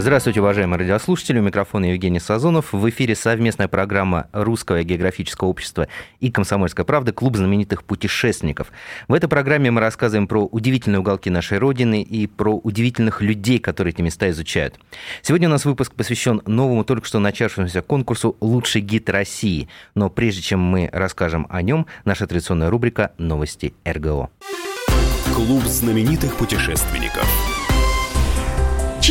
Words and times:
Здравствуйте, 0.00 0.40
уважаемые 0.40 0.78
радиослушатели. 0.78 1.40
У 1.40 1.42
микрофона 1.42 1.90
Евгений 1.92 2.20
Сазонов. 2.20 2.72
В 2.72 2.88
эфире 2.88 3.14
совместная 3.14 3.68
программа 3.68 4.28
Русского 4.32 4.82
географического 4.82 5.48
общества 5.48 5.88
и 6.20 6.30
«Комсомольская 6.30 6.86
правда» 6.86 7.12
«Клуб 7.12 7.36
знаменитых 7.36 7.84
путешественников». 7.84 8.72
В 9.08 9.12
этой 9.12 9.28
программе 9.28 9.70
мы 9.70 9.82
рассказываем 9.82 10.26
про 10.26 10.46
удивительные 10.46 11.00
уголки 11.00 11.28
нашей 11.28 11.58
Родины 11.58 12.00
и 12.00 12.26
про 12.26 12.56
удивительных 12.56 13.20
людей, 13.20 13.58
которые 13.58 13.92
эти 13.92 14.00
места 14.00 14.30
изучают. 14.30 14.80
Сегодня 15.20 15.48
у 15.48 15.50
нас 15.50 15.66
выпуск 15.66 15.94
посвящен 15.94 16.40
новому, 16.46 16.82
только 16.84 17.06
что 17.06 17.18
начавшемуся 17.18 17.82
конкурсу 17.82 18.38
«Лучший 18.40 18.80
гид 18.80 19.10
России». 19.10 19.68
Но 19.94 20.08
прежде 20.08 20.40
чем 20.40 20.60
мы 20.60 20.88
расскажем 20.90 21.46
о 21.50 21.60
нем, 21.60 21.86
наша 22.06 22.26
традиционная 22.26 22.70
рубрика 22.70 23.12
«Новости 23.18 23.74
РГО». 23.86 24.30
Клуб 25.34 25.64
знаменитых 25.64 26.36
путешественников. 26.36 27.28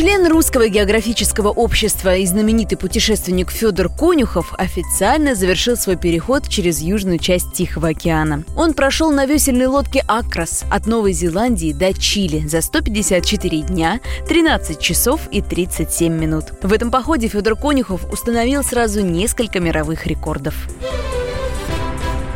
Член 0.00 0.26
Русского 0.26 0.68
географического 0.68 1.48
общества 1.48 2.16
и 2.16 2.24
знаменитый 2.24 2.78
путешественник 2.78 3.50
Федор 3.50 3.90
Конюхов 3.90 4.54
официально 4.56 5.34
завершил 5.34 5.76
свой 5.76 5.96
переход 5.96 6.48
через 6.48 6.80
южную 6.80 7.18
часть 7.18 7.52
Тихого 7.52 7.88
океана. 7.88 8.44
Он 8.56 8.72
прошел 8.72 9.10
на 9.10 9.26
весельной 9.26 9.66
лодке 9.66 10.02
«Акрас» 10.08 10.64
от 10.70 10.86
Новой 10.86 11.12
Зеландии 11.12 11.74
до 11.74 11.92
Чили 11.92 12.48
за 12.48 12.62
154 12.62 13.60
дня, 13.60 14.00
13 14.26 14.80
часов 14.80 15.20
и 15.30 15.42
37 15.42 16.10
минут. 16.10 16.46
В 16.62 16.72
этом 16.72 16.90
походе 16.90 17.28
Федор 17.28 17.54
Конюхов 17.54 18.10
установил 18.10 18.64
сразу 18.64 19.02
несколько 19.02 19.60
мировых 19.60 20.06
рекордов. 20.06 20.66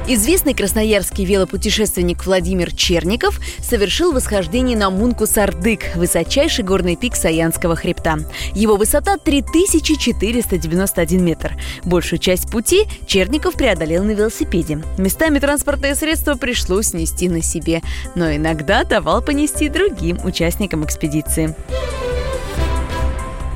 Известный 0.07 0.53
красноярский 0.53 1.25
велопутешественник 1.25 2.27
Владимир 2.27 2.75
Черников 2.75 3.41
совершил 3.63 4.13
восхождение 4.13 4.77
на 4.77 4.91
Мунку-Сардык, 4.91 5.97
высочайший 5.97 6.63
горный 6.63 6.95
пик 6.95 7.17
Саянского 7.17 7.75
хребта. 7.75 8.19
Его 8.55 8.77
высота 8.77 9.17
3491 9.17 11.25
метр. 11.25 11.57
Большую 11.85 12.19
часть 12.19 12.51
пути 12.51 12.85
Черников 13.07 13.55
преодолел 13.55 14.05
на 14.05 14.11
велосипеде. 14.11 14.83
Местами 14.99 15.39
транспортное 15.39 15.95
средство 15.95 16.35
пришлось 16.35 16.93
нести 16.93 17.31
на 17.31 17.41
себе, 17.41 17.81
но 18.15 18.31
иногда 18.31 18.85
давал 18.85 19.23
понести 19.23 19.71
другим 19.71 20.19
участникам 20.23 20.85
экспедиции. 20.85 21.57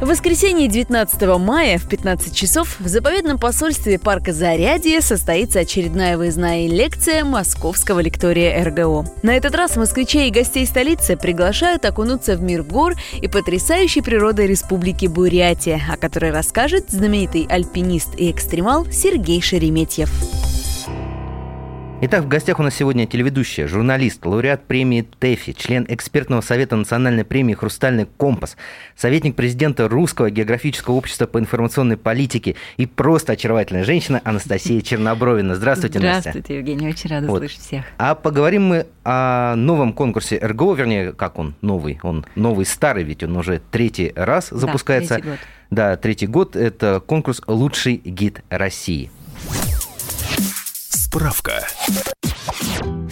В 0.01 0.07
воскресенье 0.07 0.69
19 0.69 1.21
мая 1.41 1.77
в 1.77 1.89
15 1.89 2.33
часов 2.33 2.79
в 2.79 2.87
заповедном 2.87 3.37
посольстве 3.37 3.99
парка 3.99 4.33
Зарядье 4.33 5.01
состоится 5.01 5.61
очередная 5.61 6.17
выездная 6.17 6.69
лекция 6.69 7.25
Московского 7.25 7.99
лектория 7.99 8.65
РГО. 8.65 9.07
На 9.25 9.37
этот 9.37 9.57
раз 9.57 9.75
москвичей 9.75 10.29
и 10.29 10.31
гостей 10.31 10.67
столицы 10.67 11.17
приглашают 11.17 11.85
окунуться 11.85 12.37
в 12.37 12.43
мир 12.43 12.63
гор 12.63 12.95
и 13.21 13.27
потрясающей 13.27 14.01
природы 14.01 14.47
Республики 14.47 15.07
Бурятия, 15.07 15.81
о 15.91 15.97
которой 15.97 16.31
расскажет 16.31 16.91
знаменитый 16.91 17.49
альпинист 17.51 18.11
и 18.17 18.31
экстремал 18.31 18.87
Сергей 18.93 19.43
Шереметьев. 19.43 20.11
Итак, 22.01 22.23
в 22.23 22.29
гостях 22.29 22.61
у 22.61 22.63
нас 22.63 22.77
сегодня 22.77 23.09
телеведущая, 23.09 23.67
журналист, 23.67 24.25
лауреат 24.25 24.63
премии 24.69 25.05
ТЭФИ, 25.19 25.53
член 25.55 25.85
экспертного 25.89 26.43
совета 26.43 26.77
национальной 26.77 27.25
премии 27.25 27.55
«Хрустальный 27.55 28.07
компас», 28.07 28.57
советник 28.97 29.35
президента 29.35 29.89
Русского 29.89 30.31
географического 30.31 30.95
общества 30.95 31.27
по 31.27 31.41
информационной 31.41 31.97
политике 31.97 32.55
и 32.77 32.87
просто 32.87 33.33
очаровательная 33.33 33.83
женщина 33.83 34.21
Анастасия 34.23 34.81
Чернобровина. 34.81 35.57
Здравствуйте, 35.57 35.99
Настя. 35.99 36.31
Здравствуйте, 36.31 36.58
Евгений, 36.58 36.89
очень 36.89 37.11
рада 37.11 37.27
вот. 37.27 37.39
слышать 37.39 37.63
всех. 37.63 37.85
А 37.98 38.14
поговорим 38.14 38.67
мы 38.67 38.87
о 39.03 39.57
новом 39.57 39.92
конкурсе 39.92 40.39
РГО, 40.39 40.75
вернее, 40.75 41.13
как 41.13 41.37
он 41.37 41.57
новый, 41.63 41.98
он 42.05 42.25
новый 42.37 42.64
старый, 42.64 43.03
ведь 43.03 43.25
он 43.25 43.37
уже 43.37 43.61
третий 43.73 44.13
раз 44.14 44.51
запускается. 44.51 45.17
Да, 45.17 45.17
третий 45.17 45.29
год. 45.31 45.39
Да, 45.70 45.97
третий 45.97 46.27
год. 46.29 46.55
Это 46.55 47.03
конкурс 47.05 47.42
«Лучший 47.48 47.97
гид 48.05 48.45
России». 48.51 49.11
Справка. 51.11 51.67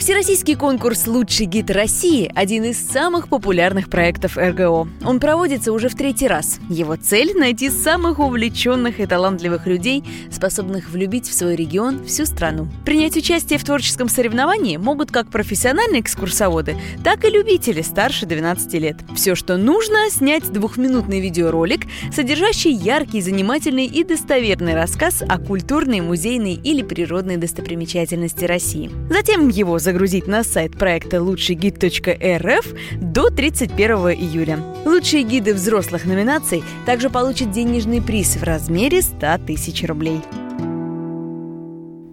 Всероссийский 0.07 0.55
конкурс 0.55 1.09
«Лучший 1.09 1.47
гид 1.47 1.69
России»– 1.69 2.31
один 2.37 2.63
из 2.63 2.79
самых 2.79 3.29
популярных 3.29 3.91
проектов 3.91 4.37
РГО. 4.37 4.87
Он 5.05 5.19
проводится 5.19 5.73
уже 5.73 5.89
в 5.89 5.97
третий 5.97 6.29
раз. 6.29 6.61
Его 6.71 6.95
цель– 6.95 7.33
найти 7.35 7.71
самых 7.71 8.21
увлеченных 8.21 9.01
и 9.01 9.07
талантливых 9.07 9.67
людей, 9.67 10.05
способных 10.31 10.91
влюбить 10.91 11.29
в 11.29 11.35
свой 11.35 11.57
регион 11.57 12.05
всю 12.05 12.25
страну. 12.25 12.69
Принять 12.85 13.17
участие 13.17 13.59
в 13.59 13.65
творческом 13.65 14.09
соревновании 14.09 14.77
могут 14.77 15.11
как 15.11 15.29
профессиональные 15.29 16.03
экскурсоводы, 16.03 16.77
так 17.03 17.25
и 17.25 17.29
любители 17.31 17.83
старше 17.83 18.27
12 18.27 18.75
лет. 18.75 18.99
Все, 19.17 19.35
что 19.35 19.57
нужно– 19.57 20.09
снять 20.11 20.53
двухминутный 20.53 21.19
видеоролик, 21.21 21.87
содержащий 22.15 22.73
яркий, 22.73 23.21
занимательный 23.21 23.87
и 23.87 24.05
достоверный 24.05 24.75
рассказ 24.75 25.25
о 25.27 25.39
культурной, 25.41 26.01
музейной 26.01 26.55
или 26.55 26.83
природной 26.83 27.39
достопримечательности 27.39 28.45
России. 28.45 28.89
Затем 29.11 29.26
его 29.49 29.79
загрузить 29.79 29.97
загрузить 29.97 30.27
на 30.27 30.45
сайт 30.45 30.79
проекта 30.79 31.23
лучшийгид.рф 31.23 32.67
до 33.01 33.31
31 33.31 33.97
июля. 34.11 34.59
Лучшие 34.85 35.23
гиды 35.23 35.53
взрослых 35.53 36.05
номинаций 36.05 36.63
также 36.85 37.11
получат 37.11 37.51
денежный 37.51 38.01
приз 38.01 38.37
в 38.37 38.43
размере 38.43 39.03
100 39.03 39.39
тысяч 39.47 39.83
рублей. 39.85 40.21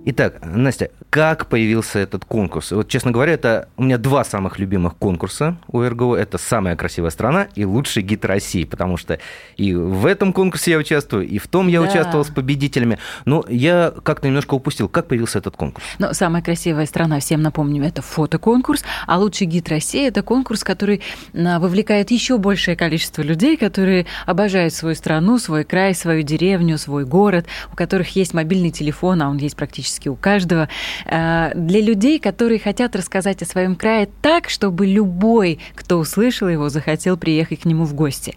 Итак, 0.05 0.41
Настя, 0.43 0.91
как 1.09 1.47
появился 1.47 1.99
этот 1.99 2.25
конкурс? 2.25 2.71
Вот, 2.71 2.89
честно 2.89 3.11
говоря, 3.11 3.33
это 3.33 3.69
у 3.77 3.83
меня 3.83 3.97
два 3.97 4.25
самых 4.25 4.59
любимых 4.59 4.97
конкурса 4.97 5.55
у 5.67 5.81
РГО. 5.81 6.15
Это 6.15 6.37
«Самая 6.37 6.75
красивая 6.75 7.09
страна» 7.09 7.47
и 7.55 7.63
«Лучший 7.63 8.03
гид 8.03 8.25
России», 8.25 8.65
потому 8.65 8.97
что 8.97 9.19
и 9.55 9.73
в 9.73 10.05
этом 10.05 10.33
конкурсе 10.33 10.71
я 10.71 10.77
участвую, 10.77 11.25
и 11.25 11.37
в 11.37 11.47
том 11.47 11.69
я 11.69 11.81
да. 11.81 11.87
участвовал 11.87 12.25
с 12.25 12.29
победителями. 12.29 12.99
Но 13.23 13.45
я 13.47 13.93
как-то 14.03 14.27
немножко 14.27 14.55
упустил, 14.55 14.89
как 14.89 15.07
появился 15.07 15.39
этот 15.39 15.55
конкурс. 15.55 15.85
Ну, 15.99 16.13
«Самая 16.13 16.43
красивая 16.43 16.85
страна», 16.85 17.21
всем 17.21 17.41
напомним, 17.41 17.83
это 17.83 18.01
фотоконкурс, 18.01 18.83
а 19.07 19.17
«Лучший 19.19 19.47
гид 19.47 19.69
России»– 19.69 20.05
это 20.09 20.21
конкурс, 20.21 20.65
который 20.65 21.01
а, 21.33 21.59
вовлекает 21.59 22.11
еще 22.11 22.37
большее 22.37 22.75
количество 22.75 23.21
людей, 23.21 23.55
которые 23.55 24.05
обожают 24.25 24.73
свою 24.73 24.95
страну, 24.95 25.37
свой 25.37 25.63
край, 25.63 25.95
свою 25.95 26.23
деревню, 26.23 26.77
свой 26.77 27.05
город, 27.05 27.45
у 27.71 27.77
которых 27.77 28.17
есть 28.17 28.33
мобильный 28.33 28.71
телефон, 28.71 29.21
а 29.21 29.29
он 29.29 29.37
есть 29.37 29.55
практически 29.55 29.92
практически 29.93 30.09
у 30.09 30.15
каждого, 30.15 30.67
э, 31.05 31.51
для 31.55 31.81
людей, 31.81 32.19
которые 32.19 32.59
хотят 32.59 32.95
рассказать 32.95 33.41
о 33.41 33.45
своем 33.45 33.75
крае 33.75 34.09
так, 34.21 34.49
чтобы 34.49 34.85
любой, 34.87 35.59
кто 35.75 35.99
услышал 35.99 36.49
его, 36.49 36.69
захотел 36.69 37.17
приехать 37.17 37.61
к 37.61 37.65
нему 37.65 37.85
в 37.85 37.93
гости. 37.93 38.33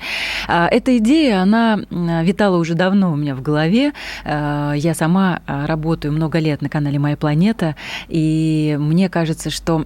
Э, 0.48 0.66
эта 0.70 0.96
идея, 0.98 1.42
она 1.42 1.78
витала 1.90 2.56
уже 2.56 2.74
давно 2.74 3.12
у 3.12 3.16
меня 3.16 3.34
в 3.34 3.42
голове. 3.42 3.92
Э, 4.24 4.74
я 4.76 4.94
сама 4.94 5.40
работаю 5.46 6.12
много 6.12 6.38
лет 6.38 6.62
на 6.62 6.68
канале 6.68 6.98
«Моя 6.98 7.16
планета», 7.16 7.74
и 8.08 8.76
мне 8.78 9.08
кажется, 9.08 9.50
что 9.50 9.84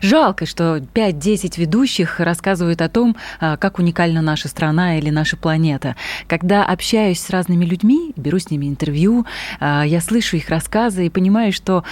Жалко, 0.00 0.46
что 0.46 0.78
5-10 0.78 1.58
ведущих 1.58 2.20
рассказывают 2.20 2.80
о 2.82 2.88
том, 2.88 3.16
а, 3.40 3.56
как 3.56 3.78
уникальна 3.78 4.22
наша 4.22 4.48
страна 4.48 4.98
или 4.98 5.10
наша 5.10 5.36
планета. 5.36 5.96
Когда 6.26 6.64
общаюсь 6.64 7.20
с 7.20 7.30
разными 7.30 7.64
людьми, 7.64 8.12
беру 8.16 8.38
с 8.38 8.50
ними 8.50 8.66
интервью, 8.66 9.26
а, 9.60 9.84
я 9.84 10.00
слышу 10.00 10.36
их 10.36 10.48
рассказы 10.48 11.06
и 11.06 11.10
понимаю, 11.10 11.52
что 11.52 11.84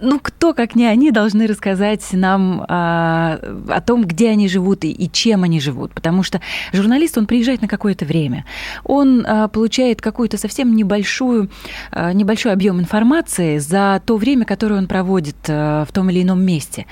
ну 0.00 0.18
кто, 0.20 0.54
как 0.54 0.74
не 0.74 0.86
они, 0.86 1.10
должны 1.10 1.46
рассказать 1.46 2.06
нам 2.12 2.64
а, 2.68 3.38
о 3.68 3.80
том, 3.80 4.04
где 4.04 4.30
они 4.30 4.48
живут 4.48 4.84
и, 4.84 4.90
и 4.90 5.10
чем 5.10 5.42
они 5.42 5.60
живут. 5.60 5.92
Потому 5.92 6.22
что 6.22 6.40
журналист, 6.72 7.18
он 7.18 7.26
приезжает 7.26 7.62
на 7.62 7.68
какое-то 7.68 8.04
время. 8.04 8.44
Он 8.84 9.26
получает 9.52 10.00
какую-то 10.00 10.38
совсем 10.38 10.74
небольшую, 10.74 11.50
небольшой 11.92 12.52
объем 12.52 12.80
информации 12.80 13.58
за 13.58 14.02
то 14.04 14.16
время, 14.16 14.44
которое 14.44 14.76
он 14.76 14.86
проводит 14.86 15.36
в 15.46 15.88
том 15.92 16.10
или 16.10 16.22
ином 16.22 16.42
месте. 16.44 16.86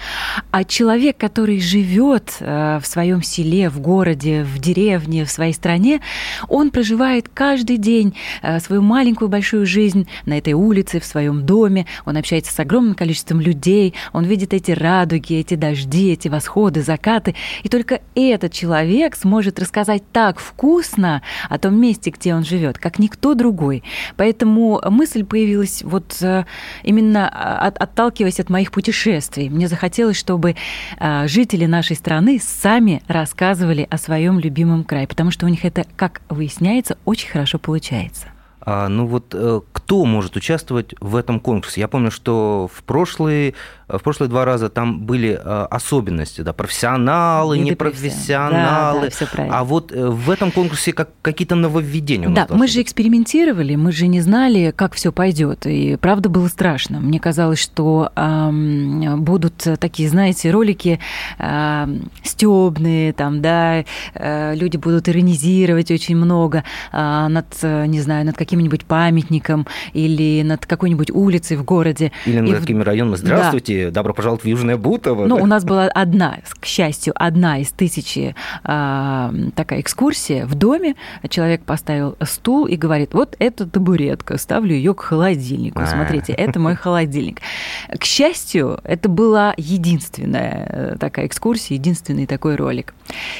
А 0.50 0.64
человек, 0.64 1.16
который 1.16 1.60
живет 1.60 2.36
э, 2.40 2.78
в 2.82 2.86
своем 2.86 3.22
селе, 3.22 3.68
в 3.68 3.80
городе, 3.80 4.44
в 4.44 4.58
деревне, 4.58 5.24
в 5.24 5.30
своей 5.30 5.52
стране, 5.52 6.00
он 6.48 6.70
проживает 6.70 7.28
каждый 7.32 7.76
день 7.76 8.14
э, 8.42 8.60
свою 8.60 8.82
маленькую 8.82 9.28
большую 9.28 9.66
жизнь 9.66 10.08
на 10.26 10.38
этой 10.38 10.52
улице, 10.52 11.00
в 11.00 11.04
своем 11.04 11.44
доме. 11.44 11.86
Он 12.04 12.16
общается 12.16 12.52
с 12.52 12.58
огромным 12.58 12.94
количеством 12.98 13.40
людей, 13.40 13.94
он 14.12 14.24
видит 14.24 14.52
эти 14.52 14.72
радуги, 14.72 15.34
эти 15.34 15.54
дожди, 15.54 16.12
эти 16.12 16.28
восходы, 16.28 16.82
закаты. 16.82 17.34
И 17.62 17.68
только 17.68 18.00
этот 18.14 18.52
человек 18.52 19.16
сможет 19.16 19.58
рассказать 19.58 20.02
так 20.12 20.38
вкусно 20.38 21.22
о 21.48 21.58
том 21.58 21.80
месте, 21.80 22.10
где 22.10 22.34
он 22.34 22.44
живет, 22.44 22.78
как 22.78 22.98
никто 22.98 23.34
другой. 23.34 23.82
Поэтому 24.16 24.80
мысль 24.90 25.24
появилась 25.24 25.82
вот 25.82 26.16
э, 26.20 26.44
именно 26.82 27.28
отталкиваясь 27.28 28.40
от 28.40 28.50
моих 28.50 28.72
путешествий. 28.72 29.48
Мне 29.48 29.68
захотелось, 29.68 30.16
чтобы 30.16 30.56
а, 30.98 31.26
жители 31.28 31.66
нашей 31.66 31.96
страны 31.96 32.40
сами 32.42 33.02
рассказывали 33.06 33.86
о 33.90 33.98
своем 33.98 34.38
любимом 34.38 34.84
крае, 34.84 35.06
потому 35.06 35.30
что 35.30 35.46
у 35.46 35.48
них 35.48 35.64
это, 35.64 35.86
как 35.96 36.20
выясняется, 36.28 36.98
очень 37.04 37.28
хорошо 37.28 37.58
получается. 37.58 38.28
А, 38.70 38.86
ну 38.88 39.06
вот 39.06 39.34
э, 39.34 39.62
кто 39.72 40.04
может 40.04 40.36
участвовать 40.36 40.94
в 41.00 41.16
этом 41.16 41.40
конкурсе? 41.40 41.80
Я 41.80 41.88
помню, 41.88 42.10
что 42.10 42.68
в 42.70 42.82
прошлые, 42.82 43.54
в 43.88 43.98
прошлые 44.00 44.28
два 44.28 44.44
раза 44.44 44.68
там 44.68 45.00
были 45.00 45.30
э, 45.30 45.66
особенности, 45.70 46.42
да, 46.42 46.52
профессионалы, 46.52 47.58
непрофессионалы. 47.58 49.00
Да, 49.00 49.04
да, 49.04 49.10
все 49.10 49.26
правильно. 49.26 49.58
А 49.58 49.64
вот 49.64 49.92
э, 49.92 50.06
в 50.06 50.30
этом 50.30 50.50
конкурсе 50.50 50.92
как, 50.92 51.10
какие-то 51.22 51.54
нововведения 51.54 52.28
у 52.28 52.30
нас 52.30 52.48
Да, 52.48 52.54
мы 52.54 52.68
же 52.68 52.82
экспериментировали, 52.82 53.76
мы 53.76 53.92
же 53.92 54.06
не 54.06 54.20
знали, 54.20 54.72
как 54.76 54.94
все 54.94 55.10
пойдет. 55.10 55.66
И 55.66 55.96
правда 55.96 56.28
было 56.28 56.48
страшно. 56.48 57.00
Мне 57.00 57.18
казалось, 57.18 57.58
что 57.58 58.10
э, 58.14 59.16
будут 59.16 59.66
такие, 59.80 60.08
знаете, 60.08 60.50
ролики 60.50 61.00
э, 61.38 61.86
стебные, 62.22 63.12
там, 63.14 63.40
да, 63.40 63.84
э, 64.14 64.54
люди 64.54 64.76
будут 64.76 65.08
иронизировать 65.08 65.90
очень 65.90 66.16
много 66.16 66.62
э, 66.92 67.26
над, 67.28 67.46
не 67.62 68.00
знаю, 68.00 68.26
над 68.26 68.36
каким-нибудь 68.36 68.84
памятником 68.84 69.66
или 69.94 70.42
над 70.42 70.66
какой-нибудь 70.66 71.10
улицей 71.10 71.56
в 71.56 71.64
городе. 71.64 72.12
Или 72.26 72.40
над 72.40 72.60
какими 72.60 72.82
районами. 72.82 73.16
Здравствуйте, 73.16 73.74
да. 73.74 73.77
Добро 73.86 74.12
пожаловать 74.14 74.44
в 74.44 74.46
Южное 74.46 74.76
Бутово. 74.76 75.26
Ну, 75.26 75.36
да? 75.36 75.42
у 75.42 75.46
нас 75.46 75.64
была 75.64 75.84
одна, 75.84 76.38
к 76.60 76.66
счастью, 76.66 77.12
одна 77.16 77.58
из 77.58 77.70
тысячи 77.70 78.34
э, 78.64 79.32
такая 79.54 79.80
экскурсия 79.80 80.46
в 80.46 80.54
доме. 80.54 80.96
Человек 81.28 81.62
поставил 81.62 82.16
стул 82.22 82.66
и 82.66 82.76
говорит, 82.76 83.14
вот 83.14 83.36
это 83.38 83.66
табуретка, 83.66 84.38
ставлю 84.38 84.74
ее 84.74 84.94
к 84.94 85.00
холодильнику. 85.00 85.82
Смотрите, 85.86 86.32
это 86.32 86.58
мой 86.60 86.74
холодильник. 86.74 87.40
К 87.88 88.04
счастью, 88.04 88.80
это 88.84 89.08
была 89.08 89.54
единственная 89.56 90.66
э, 90.68 90.96
такая 90.98 91.26
экскурсия, 91.26 91.76
единственный 91.76 92.26
такой 92.26 92.56
ролик. 92.56 92.94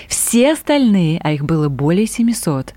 Все 0.08 0.27
остальные, 0.52 1.20
а 1.22 1.32
их 1.32 1.44
было 1.44 1.68
более 1.68 2.06
700, 2.06 2.74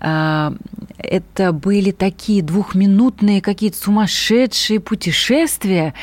э, 0.00 0.50
это 0.98 1.52
были 1.52 1.90
такие 1.90 2.42
двухминутные 2.42 3.40
какие-то 3.40 3.78
сумасшедшие 3.78 4.80
путешествия, 4.80 5.94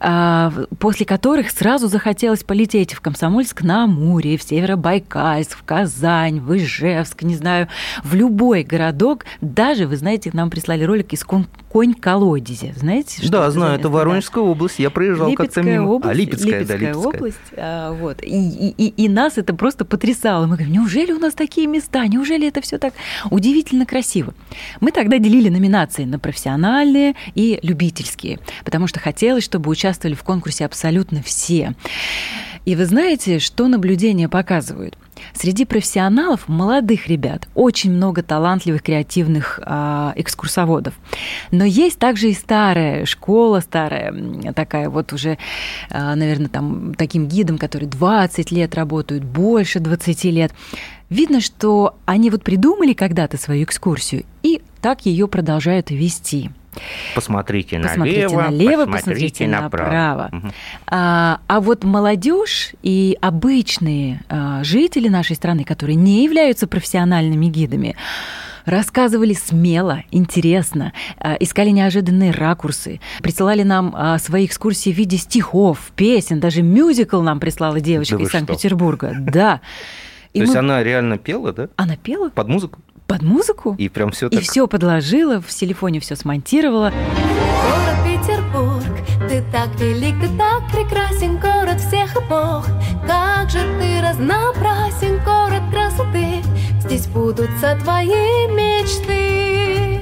э, 0.00 0.50
после 0.78 1.06
которых 1.06 1.50
сразу 1.50 1.88
захотелось 1.88 2.42
полететь 2.44 2.94
в 2.94 3.00
Комсомольск-на-Амуре, 3.00 4.36
в 4.36 4.42
Северобайкальск, 4.42 5.58
в 5.58 5.64
Казань, 5.64 6.40
в 6.40 6.56
Ижевск, 6.56 7.22
не 7.22 7.36
знаю, 7.36 7.68
в 8.02 8.14
любой 8.14 8.62
городок. 8.62 9.24
Даже, 9.40 9.86
вы 9.86 9.96
знаете, 9.96 10.30
нам 10.32 10.50
прислали 10.50 10.84
ролик 10.84 11.12
из 11.12 11.24
конь-колодези. 11.24 12.72
Знаете, 12.76 13.22
что 13.22 13.30
Да, 13.30 13.50
знаю, 13.50 13.78
это 13.78 13.88
Воронежская 13.88 14.44
да. 14.44 14.50
область. 14.50 14.78
Я 14.78 14.90
проезжал 14.90 15.32
как-то 15.34 15.62
мимо. 15.62 15.88
Область, 15.88 16.10
а, 16.10 16.18
Липецкая, 16.18 16.60
Липецкая, 16.60 16.78
да, 16.78 16.86
Липецкая. 16.86 17.16
область. 17.16 17.38
А, 17.56 17.92
вот. 17.92 18.22
И, 18.22 18.68
и, 18.70 18.88
и 18.88 19.08
нас 19.08 19.38
это 19.38 19.54
просто 19.54 19.84
потрясало. 19.84 20.37
Мы 20.46 20.56
говорим, 20.56 20.72
неужели 20.72 21.12
у 21.12 21.18
нас 21.18 21.34
такие 21.34 21.66
места? 21.66 22.06
Неужели 22.06 22.48
это 22.48 22.60
все 22.60 22.78
так 22.78 22.94
удивительно 23.30 23.86
красиво? 23.86 24.34
Мы 24.80 24.92
тогда 24.92 25.18
делили 25.18 25.48
номинации 25.48 26.04
на 26.04 26.18
профессиональные 26.18 27.14
и 27.34 27.58
любительские, 27.62 28.38
потому 28.64 28.86
что 28.86 29.00
хотелось, 29.00 29.44
чтобы 29.44 29.70
участвовали 29.70 30.14
в 30.14 30.22
конкурсе 30.22 30.64
абсолютно 30.64 31.22
все. 31.22 31.74
И 32.64 32.74
вы 32.76 32.84
знаете, 32.84 33.38
что 33.38 33.68
наблюдения 33.68 34.28
показывают? 34.28 34.96
Среди 35.34 35.64
профессионалов, 35.64 36.48
молодых 36.48 37.08
ребят, 37.08 37.48
очень 37.54 37.92
много 37.92 38.22
талантливых, 38.22 38.82
креативных 38.82 39.60
э, 39.64 40.12
экскурсоводов. 40.16 40.94
Но 41.50 41.64
есть 41.64 41.98
также 41.98 42.30
и 42.30 42.34
старая 42.34 43.04
школа, 43.06 43.60
старая 43.60 44.12
такая 44.52 44.88
вот 44.88 45.12
уже, 45.12 45.30
э, 45.30 45.36
а, 45.90 46.14
наверное, 46.14 46.48
там 46.48 46.94
таким 46.94 47.28
гидом, 47.28 47.58
который 47.58 47.86
20 47.88 48.50
лет 48.50 48.74
работают, 48.74 49.24
больше 49.24 49.80
20 49.80 50.24
лет. 50.24 50.52
Видно, 51.10 51.40
что 51.40 51.96
они 52.04 52.30
вот 52.30 52.42
придумали 52.42 52.92
когда-то 52.92 53.38
свою 53.38 53.64
экскурсию 53.64 54.24
и 54.42 54.60
так 54.80 55.06
ее 55.06 55.26
продолжают 55.26 55.90
вести. 55.90 56.50
Посмотрите, 57.14 57.78
посмотрите 57.80 58.28
налево, 58.28 58.42
налево 58.42 58.86
посмотрите, 58.86 59.44
посмотрите 59.44 59.48
направо. 59.48 59.84
направо. 59.84 60.30
Угу. 60.32 60.52
А, 60.86 61.40
а 61.46 61.60
вот 61.60 61.84
молодежь 61.84 62.72
и 62.82 63.16
обычные 63.20 64.22
а, 64.28 64.62
жители 64.64 65.08
нашей 65.08 65.36
страны, 65.36 65.64
которые 65.64 65.96
не 65.96 66.24
являются 66.24 66.66
профессиональными 66.66 67.46
гидами, 67.46 67.96
рассказывали 68.68 69.32
смело, 69.32 70.02
интересно, 70.10 70.92
а, 71.18 71.34
искали 71.40 71.70
неожиданные 71.70 72.30
ракурсы, 72.30 73.00
присылали 73.22 73.62
нам 73.62 73.94
а, 73.96 74.18
свои 74.18 74.46
экскурсии 74.46 74.92
в 74.92 74.96
виде 74.96 75.16
стихов, 75.16 75.92
песен, 75.96 76.40
даже 76.40 76.62
мюзикл 76.62 77.20
нам 77.20 77.40
прислала 77.40 77.80
девочка 77.80 78.16
да 78.16 78.22
из 78.22 78.30
Санкт-Петербурга. 78.30 79.16
Да. 79.18 79.60
И 80.32 80.40
То 80.40 80.44
мы... 80.44 80.44
есть 80.44 80.56
она 80.56 80.82
реально 80.82 81.18
пела, 81.18 81.52
да? 81.52 81.68
Она 81.76 81.96
пела? 81.96 82.28
Под 82.28 82.48
музыку? 82.48 82.80
Под 83.08 83.22
музыку. 83.22 83.74
И 83.78 83.88
прям 83.88 84.12
все 84.12 84.28
так... 84.28 84.38
И 84.38 84.44
все 84.44 84.68
подложила, 84.68 85.40
в 85.40 85.48
телефоне 85.48 85.98
все 85.98 86.14
смонтировала. 86.14 86.92
Город 86.92 87.96
Петербург, 88.04 89.28
ты 89.28 89.42
так 89.50 89.74
велик, 89.80 90.14
ты 90.20 90.28
так 90.36 90.70
прекрасен, 90.70 91.38
город 91.38 91.80
всех 91.80 92.14
эпох. 92.14 92.66
Как 93.06 93.50
же 93.50 93.60
ты 93.80 94.02
разнообразен, 94.02 95.18
город 95.24 95.62
красоты, 95.72 96.42
здесь 96.80 97.06
будутся 97.06 97.78
твои 97.82 98.46
мечты. 98.48 100.00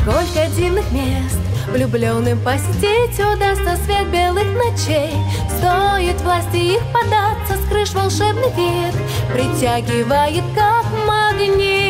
Сколько 0.00 0.48
дивных 0.56 0.90
мест 0.90 1.38
Влюбленным 1.70 2.40
посетить 2.40 3.20
удастся 3.20 3.76
свет 3.84 4.10
белых 4.10 4.44
ночей 4.44 5.12
Стоит 5.58 6.20
власти 6.22 6.56
их 6.56 6.82
податься 6.92 7.31
с 7.31 7.31
крыш 7.72 7.92
волшебный 7.94 8.50
вид 8.50 8.94
Притягивает 9.32 10.44
как 10.54 10.84
магнит 11.06 11.81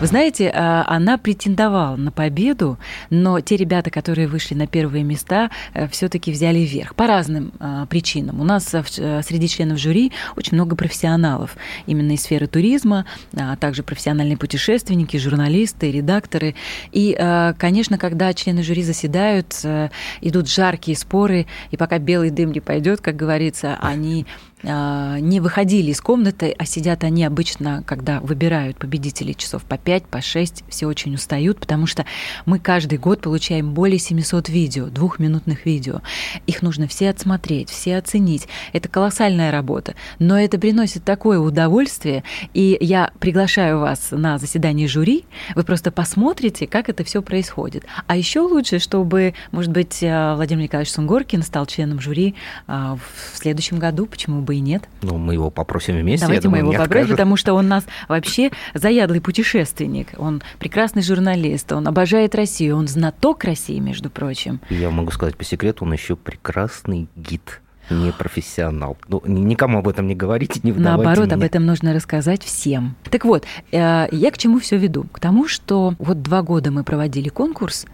вы 0.00 0.06
знаете, 0.06 0.50
а, 0.54 0.84
она 0.86 1.18
претендовала 1.18 1.96
на 1.96 2.12
победу, 2.12 2.78
но 3.10 3.40
те 3.40 3.56
ребята, 3.56 3.90
которые 3.90 4.28
вышли 4.28 4.54
на 4.54 4.68
первые 4.68 5.02
места, 5.02 5.50
э, 5.74 5.88
все-таки 5.88 6.30
взяли 6.30 6.60
вверх 6.60 6.94
по 6.94 7.08
разным 7.08 7.52
а, 7.58 7.86
причинам. 7.86 8.40
У 8.40 8.44
нас 8.44 8.72
э, 8.74 9.22
среди 9.22 9.48
членов 9.48 9.78
жюри 9.78 10.12
очень 10.36 10.54
много 10.54 10.76
профессионалов 10.76 11.56
именно 11.86 12.12
из 12.12 12.22
сферы 12.22 12.46
туризма, 12.46 13.06
а 13.36 13.56
также 13.56 13.82
профессиональные 13.82 14.36
путешественники, 14.36 15.16
журналисты, 15.16 15.90
редакторы. 15.90 16.54
И, 16.92 17.16
конечно, 17.58 17.98
когда 17.98 18.32
члены 18.34 18.62
жюри 18.62 18.82
заседают, 18.82 19.60
э, 19.64 19.90
идут 20.20 20.48
жаркие 20.48 20.96
споры, 20.96 21.46
и 21.70 21.76
пока 21.76 21.98
белый 21.98 22.30
дым 22.30 22.52
не 22.52 22.60
пойдет, 22.60 23.00
как 23.00 23.16
говорится, 23.16 23.78
они 23.80 24.26
не 24.62 25.40
выходили 25.40 25.90
из 25.90 26.00
комнаты, 26.00 26.54
а 26.58 26.64
сидят 26.64 27.04
они 27.04 27.24
обычно, 27.24 27.82
когда 27.86 28.20
выбирают 28.20 28.76
победителей 28.76 29.34
часов 29.34 29.64
по 29.64 29.78
5, 29.78 30.04
по 30.04 30.20
6, 30.20 30.64
все 30.68 30.86
очень 30.86 31.14
устают, 31.14 31.60
потому 31.60 31.86
что 31.86 32.04
мы 32.46 32.58
каждый 32.58 32.98
год 32.98 33.20
получаем 33.20 33.72
более 33.72 33.98
700 33.98 34.48
видео, 34.48 34.86
двухминутных 34.86 35.64
видео. 35.66 36.00
Их 36.46 36.62
нужно 36.62 36.88
все 36.88 37.10
отсмотреть, 37.10 37.70
все 37.70 37.96
оценить. 37.96 38.48
Это 38.72 38.88
колоссальная 38.88 39.50
работа, 39.50 39.94
но 40.18 40.38
это 40.38 40.58
приносит 40.58 41.04
такое 41.04 41.38
удовольствие, 41.38 42.24
и 42.54 42.76
я 42.80 43.12
приглашаю 43.20 43.78
вас 43.80 44.08
на 44.10 44.38
заседание 44.38 44.88
жюри, 44.88 45.24
вы 45.54 45.62
просто 45.62 45.90
посмотрите, 45.90 46.66
как 46.66 46.88
это 46.88 47.04
все 47.04 47.22
происходит. 47.22 47.84
А 48.06 48.16
еще 48.16 48.40
лучше, 48.40 48.78
чтобы, 48.78 49.34
может 49.52 49.70
быть, 49.70 50.02
э, 50.02 50.34
Владимир 50.34 50.64
Николаевич 50.64 50.92
Сунгоркин 50.92 51.42
стал 51.42 51.66
членом 51.66 52.00
жюри 52.00 52.34
э, 52.66 52.72
в 52.72 53.36
следующем 53.36 53.78
году, 53.78 54.06
почему 54.06 54.40
бы 54.48 54.56
и 54.56 54.60
нет. 54.60 54.88
Ну, 55.02 55.18
мы 55.18 55.34
его 55.34 55.50
попросим 55.50 55.96
вместе. 55.96 56.24
Давайте 56.24 56.44
думаю, 56.44 56.64
мы 56.64 56.72
его 56.72 56.82
попросим, 56.82 57.10
потому 57.10 57.36
что 57.36 57.52
он 57.52 57.68
нас 57.68 57.84
вообще 58.08 58.50
заядлый 58.72 59.20
путешественник. 59.20 60.08
Он 60.16 60.42
прекрасный 60.58 61.02
журналист, 61.02 61.70
он 61.72 61.86
обожает 61.86 62.34
Россию, 62.34 62.76
он 62.76 62.88
знаток 62.88 63.44
России, 63.44 63.78
между 63.78 64.08
прочим. 64.08 64.60
Я 64.70 64.90
могу 64.90 65.10
сказать 65.10 65.36
по 65.36 65.44
секрету, 65.44 65.84
он 65.84 65.92
еще 65.92 66.16
прекрасный 66.16 67.08
гид 67.14 67.60
не 67.90 68.12
профессионал. 68.12 68.98
Ну, 69.08 69.22
никому 69.26 69.78
об 69.78 69.88
этом 69.88 70.06
не 70.06 70.14
говорите, 70.14 70.60
не 70.62 70.72
Наоборот, 70.72 71.26
меня. 71.26 71.36
об 71.36 71.42
этом 71.42 71.64
нужно 71.64 71.94
рассказать 71.94 72.42
всем. 72.42 72.96
Так 73.10 73.24
вот, 73.24 73.44
э, 73.72 74.08
я 74.10 74.30
к 74.30 74.36
чему 74.36 74.60
все 74.60 74.76
веду? 74.76 75.04
К 75.04 75.20
тому, 75.20 75.48
что 75.48 75.94
вот 75.98 76.22
два 76.22 76.42
года 76.42 76.70
мы 76.70 76.84
проводили 76.84 77.30
конкурс, 77.30 77.86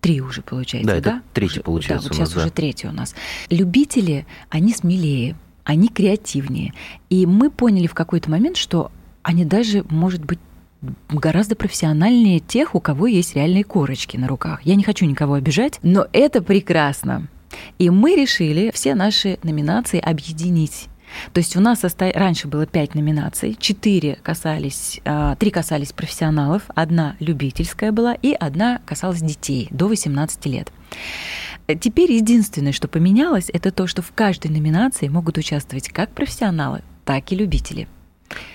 три 0.00 0.20
уже 0.20 0.42
получается, 0.42 0.86
да? 0.86 1.00
Да, 1.00 1.10
это 1.10 1.20
третий 1.32 1.60
получается. 1.60 2.08
Да, 2.08 2.14
вот 2.14 2.16
сейчас 2.16 2.34
нас, 2.34 2.44
уже 2.44 2.52
третий 2.52 2.88
у 2.88 2.92
нас. 2.92 3.14
Любители, 3.50 4.26
они 4.50 4.72
смелее, 4.72 5.36
они 5.66 5.88
креативнее. 5.88 6.72
И 7.10 7.26
мы 7.26 7.50
поняли 7.50 7.88
в 7.88 7.94
какой-то 7.94 8.30
момент, 8.30 8.56
что 8.56 8.90
они 9.22 9.44
даже, 9.44 9.84
может 9.90 10.24
быть, 10.24 10.38
гораздо 11.08 11.56
профессиональнее 11.56 12.38
тех, 12.38 12.74
у 12.74 12.80
кого 12.80 13.08
есть 13.08 13.34
реальные 13.34 13.64
корочки 13.64 14.16
на 14.16 14.28
руках. 14.28 14.60
Я 14.62 14.76
не 14.76 14.84
хочу 14.84 15.04
никого 15.04 15.34
обижать, 15.34 15.80
но 15.82 16.06
это 16.12 16.40
прекрасно. 16.40 17.26
И 17.78 17.90
мы 17.90 18.14
решили 18.14 18.70
все 18.72 18.94
наши 18.94 19.38
номинации 19.42 19.98
объединить. 19.98 20.88
То 21.32 21.38
есть 21.38 21.56
у 21.56 21.60
нас 21.60 21.80
состо... 21.80 22.10
раньше 22.14 22.46
было 22.46 22.66
пять 22.66 22.94
номинаций, 22.94 23.56
четыре 23.58 24.18
касались, 24.22 25.00
а, 25.04 25.34
три 25.36 25.50
касались 25.50 25.92
профессионалов, 25.92 26.62
одна 26.74 27.16
любительская 27.18 27.90
была 27.90 28.14
и 28.14 28.32
одна 28.32 28.80
касалась 28.84 29.20
детей 29.20 29.68
до 29.70 29.88
18 29.88 30.46
лет. 30.46 30.70
Теперь 31.80 32.12
единственное, 32.12 32.72
что 32.72 32.86
поменялось, 32.86 33.50
это 33.52 33.72
то, 33.72 33.86
что 33.86 34.02
в 34.02 34.12
каждой 34.12 34.50
номинации 34.50 35.08
могут 35.08 35.36
участвовать 35.36 35.88
как 35.88 36.10
профессионалы, 36.10 36.82
так 37.04 37.32
и 37.32 37.36
любители. 37.36 37.88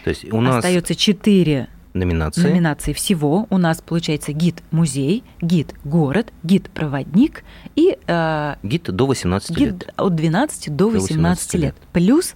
То 0.04 0.10
есть 0.10 0.32
у 0.32 0.42
нас 0.42 0.58
Остается 0.58 0.96
четыре 0.96 1.68
номинации. 1.94 2.42
номинации 2.44 2.94
всего. 2.94 3.48
У 3.50 3.58
нас 3.58 3.82
получается 3.82 4.32
гид-музей, 4.34 5.24
гид-город, 5.42 6.32
гид-проводник 6.44 7.44
и 7.76 7.98
э, 8.08 8.56
Гид 8.64 8.84
до 8.92 9.06
18 9.08 9.58
лет. 9.58 9.74
гид 9.78 9.94
от 9.98 10.16
12 10.16 10.76
до 10.76 10.86
18, 10.90 11.10
18 11.18 11.54
лет. 11.56 11.62
лет. 11.62 11.76
Плюс, 11.94 12.34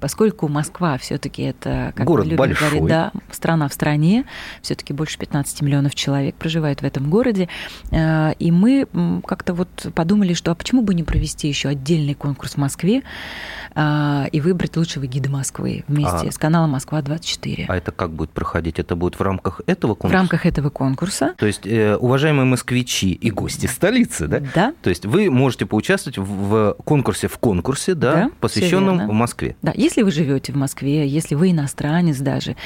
поскольку 0.00 0.48
Москва 0.48 0.98
все-таки 0.98 1.42
это, 1.42 1.92
как 1.96 2.06
Город 2.06 2.24
любим 2.26 2.38
большой. 2.38 2.68
говорить, 2.70 2.88
да, 2.88 3.12
страна 3.30 3.68
в 3.68 3.72
стране, 3.72 4.24
все-таки 4.62 4.92
больше 4.92 5.18
15 5.18 5.62
миллионов 5.62 5.94
человек 5.94 6.34
проживают 6.36 6.80
в 6.82 6.84
этом 6.84 7.10
городе, 7.10 7.48
э, 7.90 8.32
и 8.38 8.50
мы 8.50 8.86
как-то 9.26 9.54
вот 9.54 9.68
подумали, 9.94 10.34
что 10.34 10.50
а 10.52 10.54
почему 10.54 10.82
бы 10.82 10.94
не 10.94 11.02
провести 11.02 11.48
еще 11.48 11.68
отдельный 11.68 12.14
конкурс 12.14 12.52
в 12.54 12.56
Москве 12.58 13.02
э, 13.74 14.24
и 14.30 14.40
выбрать 14.40 14.76
лучшего 14.76 15.06
гида 15.06 15.30
Москвы 15.30 15.84
вместе 15.88 16.28
А- 16.28 16.32
с 16.32 16.38
каналом 16.38 16.70
Москва 16.70 17.02
24. 17.02 17.66
А 17.68 17.76
это 17.76 17.92
как 17.92 18.10
будет 18.12 18.30
проходить? 18.30 18.78
Это 18.84 18.96
будет 18.96 19.18
в 19.18 19.22
рамках 19.22 19.62
этого 19.66 19.92
В 19.94 19.98
конкурса? 19.98 20.14
рамках 20.18 20.44
этого 20.46 20.68
конкурса, 20.68 21.34
То 21.38 21.46
есть, 21.46 21.66
э, 21.66 21.96
уважаемые 21.96 22.44
москвичи 22.44 23.12
и 23.12 23.30
гости 23.30 23.64
столицы, 23.66 24.26
да? 24.28 24.42
да, 24.54 24.74
То 24.82 24.90
есть 24.90 25.06
вы 25.06 25.30
можете 25.30 25.64
поучаствовать 25.64 26.18
в- 26.18 26.24
в 26.24 26.76
конкурсе 26.84 27.28
в 27.28 27.38
конкурсе, 27.38 27.94
да, 27.94 28.12
Да, 28.14 28.30
посвященном 28.40 29.08
в 29.08 29.12
Москве. 29.12 29.56
Да, 29.62 29.72
если 29.74 30.02
вы 30.02 30.10
живете 30.10 30.52
в 30.52 30.56
Москве, 30.56 31.08
если 31.08 31.34
вы 31.34 31.52
иностранец 31.52 32.18
даже, 32.18 32.56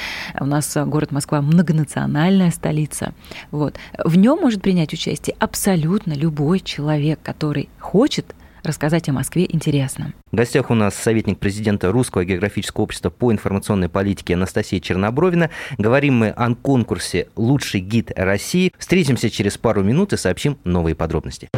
у 0.41 0.45
нас 0.45 0.77
а, 0.77 0.85
город 0.85 1.13
Москва 1.13 1.41
многонациональная 1.41 2.51
столица, 2.51 3.15
вот, 3.53 3.77
в 4.05 4.17
нем 4.17 4.41
может 4.41 4.61
принять 4.61 4.93
участие 4.93 5.37
абсолютно 5.39 6.13
любой 6.15 6.59
человек, 6.61 7.21
который 7.23 7.69
хочет 7.79 8.35
рассказать 8.63 9.09
о 9.09 9.13
Москве 9.13 9.47
интересно. 9.49 10.13
В 10.33 10.37
гостях 10.37 10.71
у 10.71 10.75
нас 10.75 10.95
советник 10.95 11.39
президента 11.39 11.91
Русского 11.93 12.25
географического 12.25 12.85
общества 12.85 13.11
по 13.11 13.33
информационной 13.33 13.89
политике 13.89 14.35
Анастасия 14.35 14.81
Чернобровина. 14.81 15.51
Говорим 15.77 16.17
мы 16.17 16.29
о 16.29 16.55
конкурсе 16.55 17.29
«Лучший 17.37 17.81
гид 17.81 18.13
России». 18.17 18.73
Встретимся 18.79 19.31
через 19.31 19.59
пару 19.59 19.83
минут 19.83 20.13
и 20.13 20.17
сообщим 20.17 20.59
новые 20.65 20.95
подробности. 20.95 21.49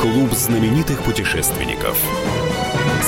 Клуб 0.00 0.32
знаменитых 0.32 1.02
путешественников. 1.02 1.98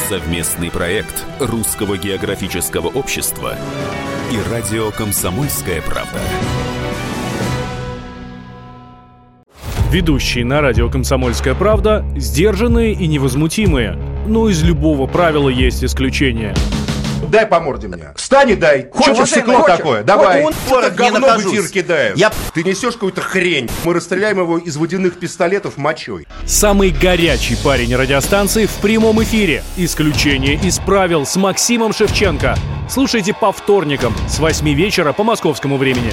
Совместный 0.08 0.70
проект 0.70 1.24
Русского 1.40 1.98
географического 1.98 2.88
общества 2.88 3.56
и 4.32 4.50
радио 4.50 4.90
«Комсомольская 4.90 5.82
правда». 5.82 6.20
Ведущие 9.90 10.44
на 10.44 10.60
радио 10.60 10.90
«Комсомольская 10.90 11.54
правда» 11.54 12.04
сдержанные 12.16 12.92
и 12.92 13.06
невозмутимые. 13.06 13.96
Но 14.26 14.48
из 14.48 14.62
любого 14.62 15.06
правила 15.06 15.48
есть 15.48 15.84
исключение. 15.84 16.54
Дай 17.30 17.46
по 17.46 17.60
морде 17.60 17.88
мне. 17.88 18.12
Встань 18.16 18.50
и 18.50 18.54
дай. 18.56 18.88
Хочешь, 18.92 19.16
Хочешь 19.16 19.30
стекло 19.30 19.54
хочешь? 19.60 19.76
такое? 19.78 20.02
Давай. 20.02 20.42
Вот 20.42 20.54
он, 20.70 20.84
не 20.84 20.90
говно 20.90 21.18
в 21.18 21.20
нахожусь. 21.22 21.52
эфир 21.54 21.68
кидаешь. 21.68 22.16
Я- 22.18 22.30
Ты 22.52 22.62
несешь 22.62 22.94
какую-то 22.94 23.20
хрень. 23.20 23.68
Мы 23.84 23.94
расстреляем 23.94 24.38
его 24.38 24.58
из 24.58 24.76
водяных 24.76 25.18
пистолетов 25.18 25.76
мочой. 25.76 26.26
Самый 26.44 26.90
горячий 26.90 27.56
парень 27.64 27.94
радиостанции 27.96 28.66
в 28.66 28.74
прямом 28.76 29.22
эфире. 29.22 29.62
Исключение 29.76 30.54
из 30.54 30.78
правил 30.78 31.24
с 31.24 31.36
Максимом 31.36 31.92
Шевченко. 31.92 32.56
Слушайте 32.88 33.32
по 33.34 33.50
вторникам 33.50 34.14
с 34.28 34.38
8 34.38 34.68
вечера 34.74 35.12
по 35.12 35.24
московскому 35.24 35.78
времени. 35.78 36.12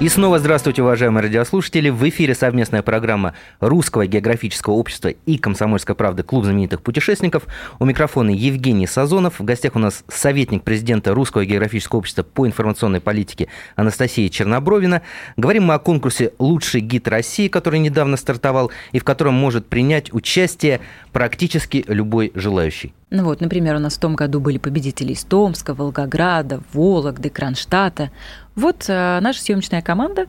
И 0.00 0.08
снова 0.08 0.38
здравствуйте, 0.38 0.80
уважаемые 0.80 1.24
радиослушатели. 1.24 1.88
В 1.88 2.08
эфире 2.08 2.36
совместная 2.36 2.82
программа 2.82 3.34
Русского 3.58 4.06
географического 4.06 4.74
общества 4.74 5.08
и 5.08 5.38
«Комсомольской 5.38 5.96
правды» 5.96 6.22
Клуб 6.22 6.44
знаменитых 6.44 6.82
путешественников. 6.82 7.48
У 7.80 7.84
микрофона 7.84 8.30
Евгений 8.30 8.86
Сазонов. 8.86 9.40
В 9.40 9.44
гостях 9.44 9.74
у 9.74 9.80
нас 9.80 10.04
советник 10.06 10.62
президента 10.62 11.12
Русского 11.14 11.44
географического 11.44 11.98
общества 11.98 12.22
по 12.22 12.46
информационной 12.46 13.00
политике 13.00 13.48
Анастасия 13.74 14.28
Чернобровина. 14.28 15.02
Говорим 15.36 15.64
мы 15.64 15.74
о 15.74 15.80
конкурсе 15.80 16.32
«Лучший 16.38 16.80
гид 16.80 17.08
России», 17.08 17.48
который 17.48 17.80
недавно 17.80 18.16
стартовал 18.16 18.70
и 18.92 19.00
в 19.00 19.04
котором 19.04 19.34
может 19.34 19.66
принять 19.66 20.14
участие 20.14 20.80
практически 21.12 21.84
любой 21.88 22.30
желающий. 22.36 22.94
Ну 23.10 23.24
вот, 23.24 23.40
например, 23.40 23.76
у 23.76 23.78
нас 23.78 23.96
в 23.96 24.00
том 24.00 24.16
году 24.16 24.38
были 24.38 24.58
победители 24.58 25.12
из 25.12 25.24
Томска, 25.24 25.74
Волгограда, 25.74 26.60
Вологды, 26.72 27.30
Кронштадта. 27.30 28.10
Вот 28.54 28.84
э, 28.88 29.18
наша 29.20 29.40
съемочная 29.40 29.80
команда 29.80 30.26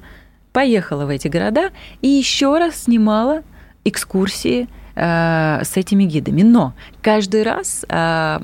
поехала 0.54 1.06
в 1.06 1.10
эти 1.10 1.28
города 1.28 1.72
и 2.02 2.08
еще 2.08 2.58
раз 2.58 2.84
снимала 2.84 3.44
экскурсии 3.84 4.70
э, 4.96 5.62
с 5.64 5.76
этими 5.76 6.06
гидами. 6.06 6.42
Но 6.42 6.74
каждый 7.02 7.44
раз 7.44 7.86
э, 7.90 8.40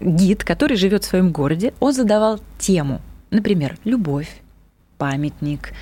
гид, 0.00 0.44
который 0.44 0.76
живет 0.76 1.02
в 1.02 1.08
своем 1.08 1.32
городе, 1.32 1.74
он 1.80 1.92
задавал 1.92 2.40
тему. 2.58 3.00
Например, 3.30 3.76
любовь, 3.84 4.42
памятник, 4.96 5.72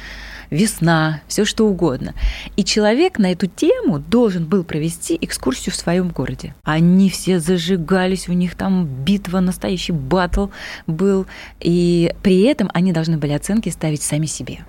весна, 0.50 1.21
все 1.28 1.45
что 1.45 1.67
угодно. 1.67 2.14
И 2.57 2.64
человек 2.64 3.19
на 3.19 3.33
эту 3.33 3.47
тему 3.47 3.99
должен 3.99 4.47
был 4.47 4.64
провести 4.64 5.19
экскурсию 5.21 5.73
в 5.73 5.76
своем 5.76 6.09
городе. 6.09 6.55
Они 6.64 7.11
все 7.11 7.40
зажигались, 7.40 8.28
у 8.28 8.33
них 8.33 8.55
там 8.55 8.87
битва, 8.87 9.40
настоящий 9.40 9.93
батл 9.93 10.49
был. 10.87 11.26
И 11.61 12.14
при 12.23 12.43
этом 12.43 12.71
они 12.75 12.93
должны 12.93 13.19
были 13.19 13.33
оценки 13.33 13.69
ставить 13.69 14.02
сами 14.02 14.26
себе. 14.26 14.61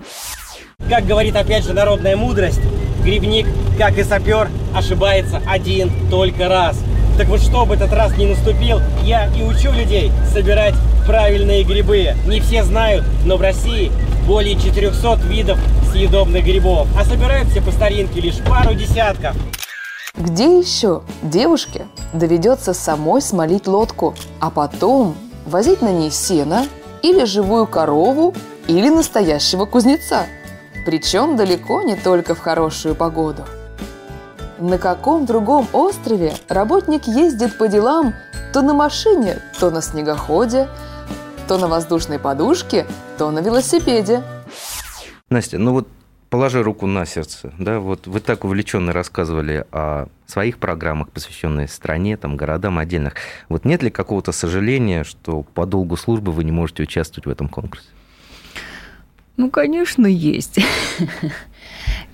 Как 0.88 1.06
говорит 1.06 1.36
опять 1.36 1.64
же 1.64 1.72
народная 1.72 2.16
мудрость, 2.16 2.60
грибник, 3.04 3.46
как 3.78 3.98
и 3.98 4.02
сапер, 4.02 4.48
ошибается 4.74 5.40
один 5.46 5.90
только 6.10 6.48
раз. 6.48 6.82
Так 7.20 7.28
вот, 7.28 7.42
чтобы 7.42 7.74
этот 7.74 7.92
раз 7.92 8.16
не 8.16 8.24
наступил, 8.24 8.80
я 9.02 9.26
и 9.34 9.42
учу 9.42 9.70
людей 9.72 10.10
собирать 10.32 10.74
правильные 11.06 11.64
грибы. 11.64 12.14
Не 12.26 12.40
все 12.40 12.64
знают, 12.64 13.04
но 13.26 13.36
в 13.36 13.42
России 13.42 13.92
более 14.26 14.58
400 14.58 15.16
видов 15.28 15.58
съедобных 15.92 16.42
грибов, 16.42 16.88
а 16.98 17.04
собирают 17.04 17.50
все 17.50 17.60
по 17.60 17.72
старинке 17.72 18.22
лишь 18.22 18.38
пару 18.38 18.72
десятков. 18.72 19.36
Где 20.16 20.58
еще 20.58 21.02
девушке 21.20 21.88
доведется 22.14 22.72
самой 22.72 23.20
смолить 23.20 23.66
лодку, 23.66 24.14
а 24.40 24.48
потом 24.48 25.14
возить 25.44 25.82
на 25.82 25.92
ней 25.92 26.10
сено 26.10 26.64
или 27.02 27.26
живую 27.26 27.66
корову 27.66 28.32
или 28.66 28.88
настоящего 28.88 29.66
кузнеца? 29.66 30.24
Причем 30.86 31.36
далеко 31.36 31.82
не 31.82 31.96
только 31.96 32.34
в 32.34 32.38
хорошую 32.38 32.94
погоду. 32.94 33.44
На 34.60 34.76
каком 34.76 35.24
другом 35.24 35.66
острове 35.72 36.34
работник 36.50 37.06
ездит 37.06 37.56
по 37.56 37.66
делам 37.66 38.12
то 38.52 38.60
на 38.60 38.74
машине, 38.74 39.40
то 39.58 39.70
на 39.70 39.80
снегоходе, 39.80 40.68
то 41.48 41.56
на 41.56 41.66
воздушной 41.66 42.18
подушке, 42.18 42.86
то 43.16 43.30
на 43.30 43.38
велосипеде? 43.38 44.22
Настя, 45.30 45.56
ну 45.56 45.72
вот 45.72 45.88
положи 46.28 46.62
руку 46.62 46.86
на 46.86 47.06
сердце, 47.06 47.54
да, 47.58 47.80
вот 47.80 48.06
вы 48.06 48.20
так 48.20 48.44
увлеченно 48.44 48.92
рассказывали 48.92 49.64
о 49.72 50.08
своих 50.26 50.58
программах, 50.58 51.08
посвященных 51.08 51.72
стране, 51.72 52.18
там, 52.18 52.36
городам 52.36 52.78
отдельных. 52.78 53.14
Вот 53.48 53.64
нет 53.64 53.82
ли 53.82 53.88
какого-то 53.88 54.30
сожаления, 54.30 55.04
что 55.04 55.42
по 55.42 55.64
долгу 55.64 55.96
службы 55.96 56.32
вы 56.32 56.44
не 56.44 56.52
можете 56.52 56.82
участвовать 56.82 57.24
в 57.24 57.30
этом 57.30 57.48
конкурсе? 57.48 57.86
Ну, 59.38 59.50
конечно, 59.50 60.06
есть. 60.06 60.60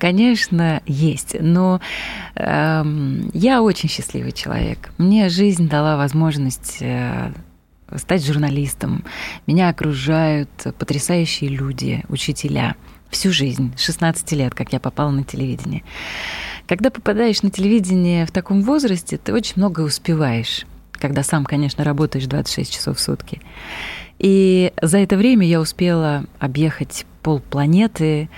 Конечно, 0.06 0.82
есть. 0.86 1.34
Но 1.40 1.80
эм, 2.36 3.28
я 3.34 3.60
очень 3.60 3.88
счастливый 3.88 4.30
человек. 4.30 4.90
Мне 4.98 5.28
жизнь 5.28 5.68
дала 5.68 5.96
возможность 5.96 6.76
э, 6.78 7.32
стать 7.96 8.25
журналистом. 8.25 9.02
Меня 9.48 9.68
окружают 9.68 10.48
потрясающие 10.78 11.50
люди, 11.50 12.04
учителя. 12.08 12.76
Всю 13.10 13.32
жизнь, 13.32 13.72
16 13.76 14.30
лет, 14.30 14.54
как 14.54 14.72
я 14.72 14.78
попала 14.78 15.10
на 15.10 15.25
телевидение. 15.25 15.82
Когда 16.68 16.90
попадаешь 16.90 17.42
на 17.42 17.50
телевидение 17.50 18.26
в 18.26 18.30
таком 18.30 18.62
возрасте, 18.62 19.16
ты 19.16 19.34
очень 19.34 19.54
много 19.56 19.80
успеваешь. 19.80 20.66
Когда 20.92 21.25
сам, 21.25 21.44
конечно, 21.44 21.82
работаешь 21.82 22.26
26 22.26 22.72
часов 22.72 22.98
в 22.98 23.00
сутки. 23.00 23.42
И 24.20 24.72
за 24.80 24.98
это 24.98 25.16
время 25.16 25.48
я 25.48 25.60
успела 25.60 26.26
объехать 26.38 27.06
полпланеты, 27.26 28.28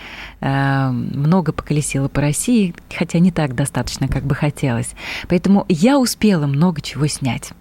э, 0.40 0.90
много 0.90 1.52
поколесила 1.52 2.08
по 2.08 2.22
России, 2.22 2.74
хотя 2.96 3.18
не 3.18 3.30
так 3.30 3.54
достаточно, 3.54 4.08
как 4.08 4.24
бы 4.24 4.34
хотелось. 4.34 4.94
Поэтому 5.28 5.66
я 5.68 5.98
успела 5.98 6.46
много 6.46 6.80
чего 6.80 7.06
снять. 7.06 7.52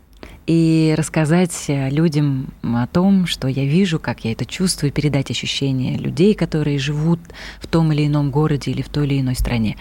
и 0.49 0.95
рассказать 0.97 1.65
людям 1.67 2.53
о 2.63 2.87
том, 2.87 3.27
что 3.27 3.49
я 3.49 3.65
вижу, 3.65 3.99
как 3.99 4.23
я 4.23 4.31
это 4.31 4.45
чувствую, 4.45 4.93
передать 4.93 5.29
ощущения 5.29 5.97
людей, 5.97 6.33
которые 6.33 6.79
живут 6.79 7.19
в 7.59 7.67
том 7.67 7.91
или 7.91 8.07
ином 8.07 8.31
городе 8.31 8.71
или 8.71 8.81
в 8.81 8.87
той 8.87 9.07
или 9.07 9.19
иной 9.19 9.35
стране. 9.35 9.75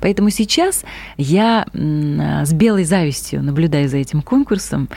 Поэтому 0.00 0.30
сейчас 0.30 0.84
я 1.16 1.66
с 1.72 2.52
белой 2.52 2.84
завистью 2.84 3.42
наблюдаю 3.42 3.88
за 3.88 3.96
этим 3.96 4.22
конкурсом 4.22 4.88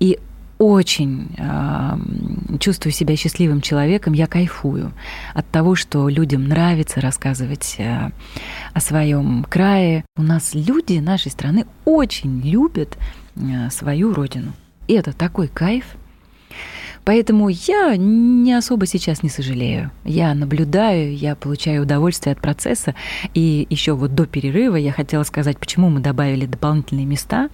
и 0.00 0.18
очень 0.58 1.34
э, 1.36 2.58
чувствую 2.58 2.92
себя 2.92 3.16
счастливым 3.16 3.60
человеком, 3.60 4.12
я 4.12 4.26
кайфую 4.26 4.92
от 5.34 5.48
того, 5.50 5.74
что 5.74 6.08
людям 6.08 6.48
нравится 6.48 7.00
рассказывать 7.00 7.76
э, 7.78 8.10
о 8.72 8.80
своем 8.80 9.44
крае. 9.44 10.04
У 10.16 10.22
нас 10.22 10.54
люди 10.54 10.98
нашей 10.98 11.30
страны 11.30 11.66
очень 11.84 12.40
любят 12.40 12.96
э, 13.36 13.70
свою 13.70 14.14
родину. 14.14 14.52
И 14.86 14.94
это 14.94 15.12
такой 15.12 15.48
кайф– 15.48 15.84
Поэтому 17.04 17.48
я 17.48 17.96
не 17.96 18.54
особо 18.54 18.86
сейчас 18.86 19.22
не 19.22 19.28
сожалею. 19.28 19.90
Я 20.04 20.34
наблюдаю, 20.34 21.14
я 21.14 21.36
получаю 21.36 21.82
удовольствие 21.82 22.32
от 22.32 22.40
процесса. 22.40 22.94
И 23.34 23.66
еще 23.70 23.92
вот 23.92 24.14
до 24.14 24.26
перерыва 24.26 24.76
я 24.76 24.92
хотела 24.92 25.22
сказать, 25.22 25.58
почему 25.58 25.90
мы 25.90 26.00
добавили 26.00 26.46
дополнительные 26.46 27.06
места. 27.06 27.50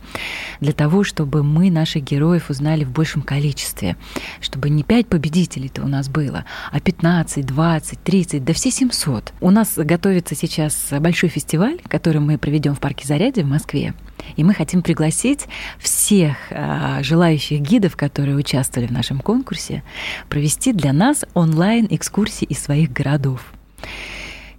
Для 0.61 0.73
того, 0.73 1.05
чтобы 1.05 1.43
мы 1.43 1.71
наших 1.71 2.05
героев 2.05 2.51
узнали 2.51 2.85
в 2.85 2.93
большем 2.93 3.23
количестве. 3.23 3.97
Чтобы 4.41 4.71
не 4.71 4.85
5 4.85 5.07
победителей-то 5.09 5.83
у 5.83 5.89
нас 5.89 6.09
было, 6.09 6.45
а 6.71 6.81
15, 6.81 7.45
20, 7.45 7.99
30, 8.03 8.45
да 8.45 8.53
все 8.53 8.71
700. 8.71 9.33
У 9.41 9.51
нас 9.51 9.75
готовится 9.77 10.35
сейчас 10.35 10.89
большой 11.01 11.29
фестиваль, 11.29 11.81
который 11.89 12.21
мы 12.21 12.39
проведем 12.39 12.75
в 12.75 12.81
парке 12.81 13.07
Зарядье 13.07 13.45
в 13.45 13.49
Москве. 13.49 13.95
И 14.37 14.45
мы 14.45 14.55
хотим 14.55 14.83
пригласить 14.83 15.47
всех 15.79 16.37
а, 16.51 17.03
желающих 17.03 17.61
гидов, 17.61 17.97
которые 17.97 18.37
участвовали 18.37 18.87
в 18.87 18.93
нашем 18.93 19.21
конкурсе, 19.21 19.83
провести 20.29 20.73
для 20.73 20.93
нас 20.93 21.25
онлайн-экскурсии 21.35 22.45
из 22.45 22.59
своих 22.59 22.93
городов. 22.93 23.53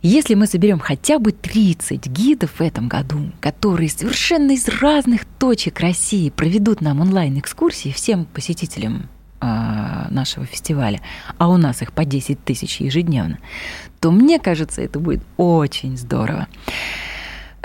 Если 0.03 0.33
мы 0.33 0.47
соберем 0.47 0.79
хотя 0.79 1.19
бы 1.19 1.31
30 1.31 2.07
гидов 2.07 2.53
в 2.57 2.61
этом 2.61 2.87
году, 2.87 3.31
которые 3.39 3.87
совершенно 3.87 4.51
из 4.51 4.67
разных 4.67 5.25
точек 5.25 5.79
России 5.79 6.31
проведут 6.31 6.81
нам 6.81 7.01
онлайн-экскурсии 7.01 7.91
всем 7.91 8.25
посетителям 8.25 9.09
а, 9.39 10.07
нашего 10.09 10.47
фестиваля, 10.47 11.01
а 11.37 11.49
у 11.49 11.57
нас 11.57 11.83
их 11.83 11.93
по 11.93 12.03
10 12.03 12.43
тысяч 12.43 12.79
ежедневно, 12.79 13.37
то 13.99 14.11
мне 14.11 14.39
кажется, 14.39 14.81
это 14.81 14.99
будет 14.99 15.21
очень 15.37 15.97
здорово. 15.97 16.47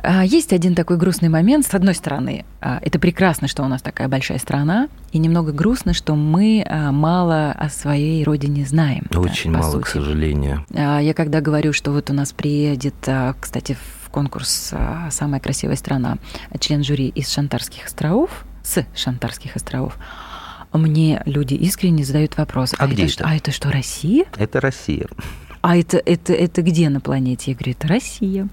А, 0.09 0.25
есть 0.25 0.53
один 0.53 0.77
такой 0.77 0.99
грустный 0.99 1.29
момент. 1.29 1.67
С 1.67 1.75
одной 1.75 1.95
стороны, 1.95 2.45
а, 2.61 2.79
это 2.81 3.01
прекрасно, 3.01 3.49
что 3.49 3.65
у 3.65 3.67
нас 3.67 3.83
такая 3.83 4.07
большая 4.07 4.39
страна, 4.39 4.89
и 5.11 5.19
немного 5.19 5.51
грустно, 5.51 5.95
что 5.95 6.15
мы 6.15 6.65
а, 6.65 6.93
мало 6.93 7.51
о 7.51 7.69
своей 7.69 8.23
родине 8.23 8.65
знаем. 8.67 9.07
Очень 9.13 9.53
да, 9.53 9.59
мало, 9.59 9.73
сути. 9.73 9.83
к 9.83 9.89
сожалению. 9.89 10.65
Я 10.71 11.13
когда 11.13 11.41
говорю, 11.41 11.73
что 11.73 11.91
вот 11.91 12.09
у 12.11 12.13
нас 12.13 12.33
приедет, 12.33 12.95
кстати, 13.41 13.77
в 14.05 14.11
конкурс 14.11 14.73
«Самая 15.11 15.41
красивая 15.41 15.77
страна» 15.77 16.19
член 16.61 16.85
жюри 16.85 17.09
из 17.09 17.29
Шантарских 17.31 17.87
островов, 17.87 18.45
с 18.63 18.87
Шантарских 18.95 19.57
островов, 19.57 19.99
мне 20.73 21.21
люди 21.27 21.55
искренне 21.55 22.05
задают 22.05 22.37
вопрос. 22.37 22.75
А, 22.79 22.85
а 22.85 22.87
где 22.87 23.07
это? 23.07 23.25
А 23.27 23.35
это 23.35 23.51
что, 23.51 23.73
Россия? 23.73 24.27
Это 24.37 24.61
Россия. 24.61 25.07
А 25.63 25.77
это, 25.77 25.97
это, 25.99 26.33
это 26.33 26.63
где 26.63 26.89
на 26.91 27.01
планете? 27.01 27.51
Я 27.51 27.57
говорю, 27.57 27.73
это 27.73 27.89
Россия. 27.89 28.49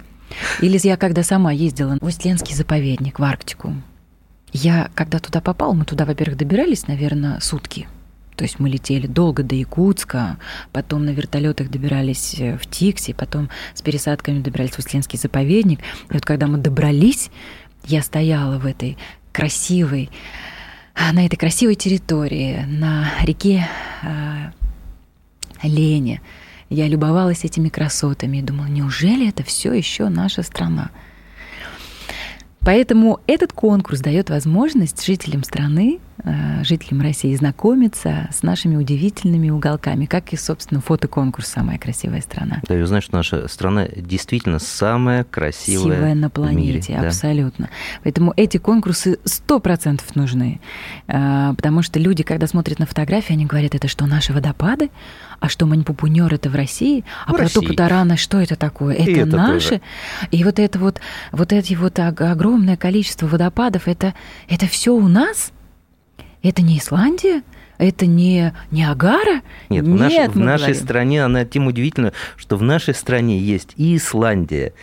Или 0.62 0.80
я 0.84 0.98
когда 0.98 1.24
сама 1.24 1.52
ездила 1.52 1.98
в 2.00 2.06
Устленский 2.06 2.56
заповедник, 2.56 3.20
в 3.20 3.24
Арктику. 3.24 3.74
Я, 4.52 4.90
когда 4.94 5.20
туда 5.20 5.42
попала, 5.42 5.74
мы 5.74 5.86
туда, 5.86 6.06
во-первых, 6.06 6.38
добирались, 6.38 6.88
наверное, 6.88 7.40
сутки. 7.40 7.88
То 8.36 8.44
есть 8.44 8.60
мы 8.60 8.70
летели 8.70 9.08
долго 9.08 9.44
до 9.44 9.56
Якутска, 9.56 10.38
потом 10.72 11.06
на 11.06 11.12
вертолетах 11.12 11.70
добирались 11.70 12.36
э, 12.40 12.58
в 12.58 12.66
Тикси, 12.68 13.13
потом 13.13 13.50
с 13.74 13.82
пересадками 13.82 14.40
добирались 14.40 14.74
в 14.74 14.80
Устленский 14.80 15.20
заповедник. 15.20 15.80
И 16.10 16.13
вот 16.13 16.25
когда 16.25 16.48
мы 16.48 16.58
добрались, 16.58 17.30
я 17.86 18.02
стояла 18.02 18.58
в 18.58 18.66
этой 18.66 18.98
красивой, 19.32 20.10
на 20.96 21.26
этой 21.26 21.38
красивой 21.38 21.76
территории, 21.76 22.65
на 22.67 23.12
реке 23.24 23.67
э, 24.02 24.52
Лене, 25.63 26.22
я 26.73 26.88
любовалась 26.88 27.43
этими 27.43 27.69
красотами 27.69 28.38
и 28.38 28.41
думала, 28.41 28.65
неужели 28.65 29.29
это 29.29 29.43
все 29.43 29.73
еще 29.73 30.09
наша 30.09 30.41
страна? 30.41 30.89
Поэтому 32.62 33.19
этот 33.27 33.53
конкурс 33.53 33.99
дает 33.99 34.29
возможность 34.29 35.05
жителям 35.05 35.43
страны, 35.43 35.99
жителям 36.63 37.02
России 37.02 37.36
знакомиться 37.36 38.30
с 38.32 38.43
нашими 38.43 38.76
удивительными 38.76 39.49
уголками, 39.49 40.06
как 40.06 40.32
и, 40.34 40.38
собственно, 40.38 40.80
фотоконкурс 40.82 41.47
«Самая 41.47 41.78
красивая 41.78 42.21
страна». 42.21 42.62
Да, 42.67 42.80
и 42.80 42.84
знаешь, 42.84 43.06
что 43.06 43.15
наша 43.15 43.47
страна 43.47 43.88
действительно 43.88 44.60
самая 44.60 45.23
красивая, 45.23 45.88
красивая 45.88 46.15
на 46.15 46.30
планете, 46.30 46.93
мире, 46.93 47.08
абсолютно. 47.08 47.65
Да. 47.65 47.71
Поэтому 48.04 48.34
эти 48.36 48.58
конкурсы 48.58 49.19
сто 49.26 49.60
процентов 49.60 50.15
нужны, 50.15 50.62
э, 51.08 51.54
потому 51.56 51.82
что 51.82 51.99
люди, 51.99 52.23
когда 52.23 52.47
смотрят 52.47 52.80
на 52.80 52.86
фотографии, 52.86 53.34
они 53.34 53.45
говорят, 53.45 53.76
это 53.76 53.88
что, 53.88 54.06
наши 54.06 54.34
водопады? 54.34 54.91
А 55.39 55.49
что, 55.49 55.65
Манипупунер 55.65 56.34
это 56.34 56.49
в 56.49 56.56
России? 56.56 57.04
А 57.26 57.34
Протопотарана, 57.34 58.15
что 58.15 58.39
это 58.39 58.56
такое? 58.56 58.95
Это, 58.95 59.12
это 59.12 59.26
наши? 59.26 59.69
Тоже. 59.69 59.82
И 60.32 60.43
вот 60.43 60.60
это 60.60 60.80
вот, 60.80 61.02
вот 61.32 61.52
эти 61.52 61.73
вот 61.73 61.99
огромное 61.99 62.78
количество 62.78 63.28
водопадов, 63.28 63.88
это, 63.88 64.13
это 64.47 64.67
все 64.67 64.93
у 64.93 65.08
нас? 65.08 65.52
Это 66.43 66.62
не 66.62 66.77
Исландия? 66.77 67.41
Это 67.77 68.06
не 68.06 68.53
Ниагара? 68.69 69.41
Нет, 69.69 69.86
Нет 69.86 69.86
в, 69.86 69.88
наш, 69.88 70.13
в 70.13 70.38
нашей 70.38 70.62
говорим. 70.62 70.84
стране, 70.84 71.25
она 71.25 71.45
тем 71.45 71.67
удивительно, 71.67 72.13
что 72.36 72.58
в 72.58 72.62
нашей 72.62 72.93
стране 72.93 73.39
есть 73.39 73.73
и 73.77 73.95
Исландия, 73.95 74.73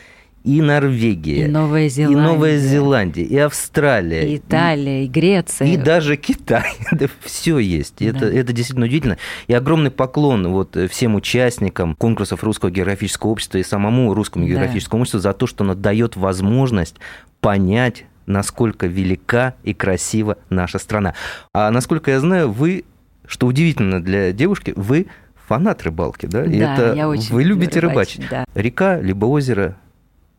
и 0.42 0.62
Норвегия, 0.62 1.44
и 1.44 1.48
Новая 1.48 1.88
Зеландия, 1.88 2.18
и, 2.18 2.22
Новая 2.22 2.58
Зеландия, 2.58 3.24
и 3.24 3.36
Австралия, 3.36 4.32
и 4.32 4.36
Италия, 4.38 5.02
и, 5.02 5.04
и 5.04 5.08
Греция, 5.08 5.68
и 5.68 5.76
даже 5.76 6.16
Китай. 6.16 6.72
да, 6.92 7.06
все 7.22 7.58
есть. 7.58 7.96
Да. 7.98 8.06
Это, 8.06 8.26
это 8.26 8.52
действительно 8.52 8.86
удивительно. 8.86 9.18
И 9.46 9.52
огромный 9.52 9.90
поклон 9.90 10.48
вот 10.48 10.76
всем 10.90 11.14
участникам 11.14 11.94
конкурсов 11.94 12.42
Русского 12.42 12.70
географического 12.70 13.30
общества 13.30 13.58
и 13.58 13.62
самому 13.62 14.14
Русскому 14.14 14.46
географическому 14.46 15.00
да. 15.00 15.02
обществу 15.02 15.20
за 15.20 15.32
то, 15.34 15.46
что 15.46 15.62
оно 15.62 15.74
дает 15.74 16.16
возможность 16.16 16.96
понять 17.40 18.06
насколько 18.30 18.86
велика 18.86 19.54
и 19.62 19.74
красива 19.74 20.38
наша 20.48 20.78
страна. 20.78 21.14
А 21.52 21.70
насколько 21.70 22.10
я 22.10 22.20
знаю, 22.20 22.50
вы, 22.50 22.84
что 23.26 23.46
удивительно 23.46 24.02
для 24.02 24.32
девушки, 24.32 24.72
вы 24.76 25.06
фанат 25.46 25.82
рыбалки, 25.82 26.26
да? 26.26 26.44
И 26.44 26.58
да, 26.58 26.74
это 26.74 26.94
я 26.94 27.08
очень 27.08 27.34
вы 27.34 27.44
любите 27.44 27.80
рыбачить. 27.80 28.20
рыбачить. 28.20 28.30
Да. 28.30 28.60
Река 28.60 29.00
либо 29.00 29.26
озеро 29.26 29.76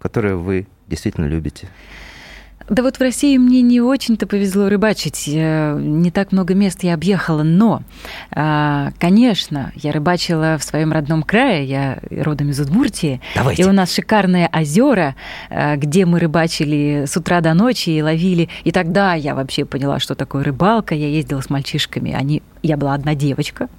которое 0.01 0.35
вы 0.35 0.67
действительно 0.87 1.27
любите? 1.27 1.69
Да 2.69 2.83
вот 2.83 2.97
в 2.97 3.01
России 3.01 3.37
мне 3.37 3.61
не 3.61 3.81
очень-то 3.81 4.27
повезло 4.27 4.69
рыбачить. 4.69 5.27
Не 5.27 6.11
так 6.11 6.31
много 6.31 6.53
мест 6.53 6.83
я 6.83 6.93
объехала, 6.93 7.43
но, 7.43 7.83
а, 8.31 8.91
конечно, 8.99 9.71
я 9.75 9.91
рыбачила 9.91 10.57
в 10.57 10.63
своем 10.63 10.91
родном 10.91 11.23
крае, 11.23 11.65
я 11.65 11.99
родом 12.09 12.49
из 12.49 12.59
Удмуртии. 12.59 13.21
Давайте. 13.35 13.63
И 13.63 13.65
у 13.65 13.71
нас 13.71 13.93
шикарные 13.93 14.49
озера, 14.51 15.15
а, 15.49 15.75
где 15.75 16.05
мы 16.05 16.19
рыбачили 16.19 17.05
с 17.07 17.15
утра 17.17 17.41
до 17.41 17.53
ночи 17.53 17.89
и 17.89 18.01
ловили. 18.01 18.49
И 18.63 18.71
тогда 18.71 19.13
я 19.13 19.35
вообще 19.35 19.65
поняла, 19.65 19.99
что 19.99 20.15
такое 20.15 20.43
рыбалка. 20.43 20.95
Я 20.95 21.07
ездила 21.07 21.41
с 21.41 21.49
мальчишками, 21.49 22.13
они 22.13 22.41
я 22.63 22.77
была 22.77 22.93
одна 22.93 23.15
девочка. 23.15 23.69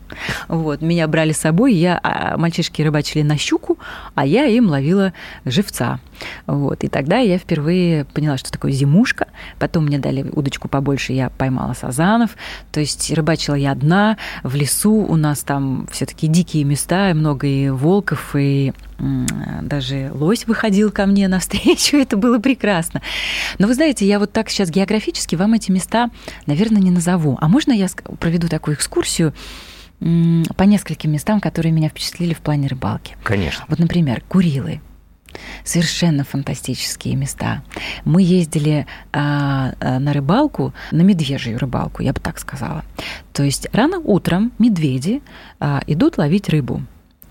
Вот, 0.49 0.83
меня 0.83 1.07
брали 1.09 1.33
с 1.33 1.39
собой, 1.39 1.75
я, 1.75 1.99
а, 2.03 2.37
мальчишки 2.37 2.83
рыбачили 2.83 3.23
на 3.23 3.37
щуку, 3.37 3.79
а 4.15 4.27
я 4.27 4.47
им 4.47 4.69
ловила 4.69 5.13
живца. 5.45 6.01
Вот, 6.47 6.85
и 6.85 6.89
тогда 6.89 7.19
я 7.19 7.39
впервые 7.39 8.05
поняла, 8.05 8.37
что 8.37 8.53
такое 8.53 8.73
зимушка. 8.73 9.29
Потом 9.59 9.87
мне 9.87 9.99
дали 9.99 10.23
удочку 10.23 10.69
побольше, 10.69 11.13
я 11.13 11.31
поймала 11.31 11.73
сазанов. 11.75 12.37
То 12.71 12.81
есть 12.81 13.13
рыбачила 13.13 13.55
я 13.55 13.73
одна 13.73 14.19
в 14.43 14.55
лесу. 14.55 14.95
У 14.95 15.17
нас 15.17 15.41
там 15.41 15.89
все 15.91 16.07
таки 16.07 16.27
дикие 16.27 16.65
места, 16.65 17.13
много 17.15 17.47
и 17.47 17.71
волков, 17.71 18.35
и 18.37 18.73
даже 19.63 20.11
лось 20.15 20.47
выходил 20.47 20.93
ко 20.93 21.07
мне 21.07 21.27
навстречу, 21.29 21.97
это 21.99 22.17
было 22.17 22.39
прекрасно. 22.39 23.03
Но 23.59 23.67
вы 23.67 23.75
знаете, 23.75 24.07
я 24.07 24.19
вот 24.19 24.33
так 24.33 24.49
сейчас 24.49 24.71
географически 24.71 25.35
вам 25.35 25.55
эти 25.55 25.71
места, 25.71 26.11
наверное, 26.47 26.81
не 26.81 26.91
назову. 26.91 27.37
А 27.41 27.49
можно 27.49 27.73
я 27.73 27.89
проведу 28.21 28.49
такую 28.49 28.77
экскурсию 28.77 29.35
по 29.99 30.63
нескольким 30.65 31.13
местам, 31.13 31.41
которые 31.41 31.73
меня 31.73 31.89
впечатлили 31.89 32.35
в 32.35 32.41
плане 32.41 32.69
рыбалки? 32.69 33.17
Конечно. 33.23 33.65
Вот, 33.69 33.79
например, 33.79 34.23
Курилы. 34.29 34.81
Совершенно 35.65 36.25
фантастические 36.25 37.17
места. 37.17 37.63
Мы 38.05 38.23
ездили 38.23 38.87
а, 39.13 39.73
а, 39.81 39.99
на 39.99 40.13
рыбалку, 40.13 40.75
на 40.91 41.03
медвежью 41.03 41.59
рыбалку, 41.59 42.03
я 42.03 42.13
бы 42.13 42.21
так 42.21 42.39
сказала. 42.39 42.85
То 43.33 43.43
есть 43.43 43.67
рано 43.73 43.99
утром 43.99 44.53
медведи 44.59 45.23
а, 45.59 45.83
идут 45.87 46.19
ловить 46.19 46.51
рыбу. 46.51 46.83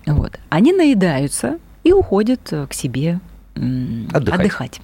Вот. 0.06 0.38
Они 0.48 0.72
наедаются 0.72 1.58
и 1.84 1.92
уходят 1.92 2.52
э, 2.52 2.66
к 2.66 2.74
себе 2.74 3.20
отдыхать. 3.54 4.40
отдыхать. 4.40 4.80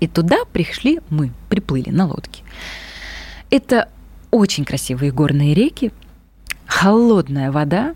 И 0.00 0.06
туда 0.06 0.38
пришли 0.52 1.00
мы, 1.08 1.32
приплыли 1.48 1.90
на 1.90 2.06
лодке. 2.06 2.42
Это 3.50 3.88
очень 4.30 4.64
красивые 4.64 5.12
горные 5.12 5.54
реки, 5.54 5.92
холодная 6.66 7.50
вода. 7.50 7.94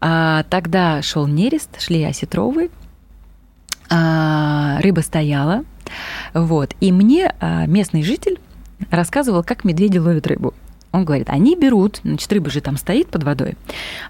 А, 0.00 0.44
тогда 0.44 1.02
шел 1.02 1.26
нерест, 1.26 1.80
шли 1.80 2.02
осетровые, 2.04 2.70
а, 3.90 4.80
рыба 4.80 5.00
стояла. 5.00 5.64
Вот. 6.34 6.74
И 6.80 6.92
мне 6.92 7.34
а, 7.40 7.66
местный 7.66 8.02
житель 8.02 8.38
рассказывал, 8.90 9.42
как 9.42 9.64
медведи 9.64 9.98
ловят 9.98 10.26
рыбу. 10.26 10.54
Он 10.92 11.04
говорит, 11.04 11.28
они 11.30 11.56
берут, 11.56 12.00
значит, 12.04 12.30
рыба 12.32 12.50
же 12.50 12.60
там 12.60 12.76
стоит 12.76 13.08
под 13.08 13.24
водой, 13.24 13.56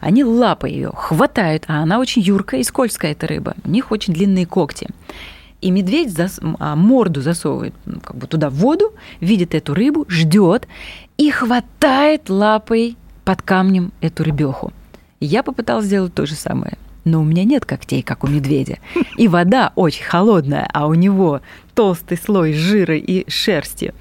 они 0.01 0.25
лапой 0.25 0.73
ее 0.73 0.91
хватают, 0.95 1.65
а 1.69 1.83
она 1.83 2.01
очень 2.01 2.23
юркая 2.23 2.61
и 2.61 2.65
скользкая, 2.65 3.13
эта 3.13 3.27
рыба. 3.29 3.55
У 3.65 3.71
них 3.71 3.93
очень 3.93 4.13
длинные 4.13 4.47
когти. 4.47 4.89
И 5.61 5.71
медведь 5.71 6.13
зас... 6.13 6.41
а, 6.59 6.75
морду 6.75 7.23
засовывает 7.23 7.73
ну, 7.87 8.01
как 8.01 8.17
бы 8.17 8.27
туда 8.27 8.51
в 8.51 8.55
воду, 8.55 8.93
видит 9.21 9.55
эту 9.55 9.75
рыбу, 9.75 10.05
ждет 10.09 10.67
и 11.17 11.31
хватает 11.31 12.29
лапой 12.29 12.97
под 13.25 13.43
камнем 13.43 13.93
эту 14.01 14.25
рыбеху. 14.25 14.73
Я 15.21 15.45
попыталась 15.45 15.87
сделать 15.87 16.15
то 16.15 16.27
же 16.27 16.35
самое. 16.35 16.77
Но 17.05 17.21
у 17.21 17.25
меня 17.25 17.45
нет 17.45 17.65
когтей, 17.65 18.03
как 18.03 18.25
у 18.25 18.29
медведя. 18.29 18.79
И 19.17 19.27
вода 19.29 19.73
очень 19.75 20.05
холодная, 20.05 20.69
а 20.73 20.87
у 20.87 20.95
него 20.95 21.41
толстый 21.75 22.17
слой 22.17 22.53
жира 22.53 22.97
и 22.97 23.29
шерсти. 23.29 23.93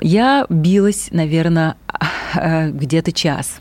Я 0.00 0.46
билась, 0.48 1.08
наверное, 1.10 1.76
где-то 2.72 3.12
час. 3.12 3.60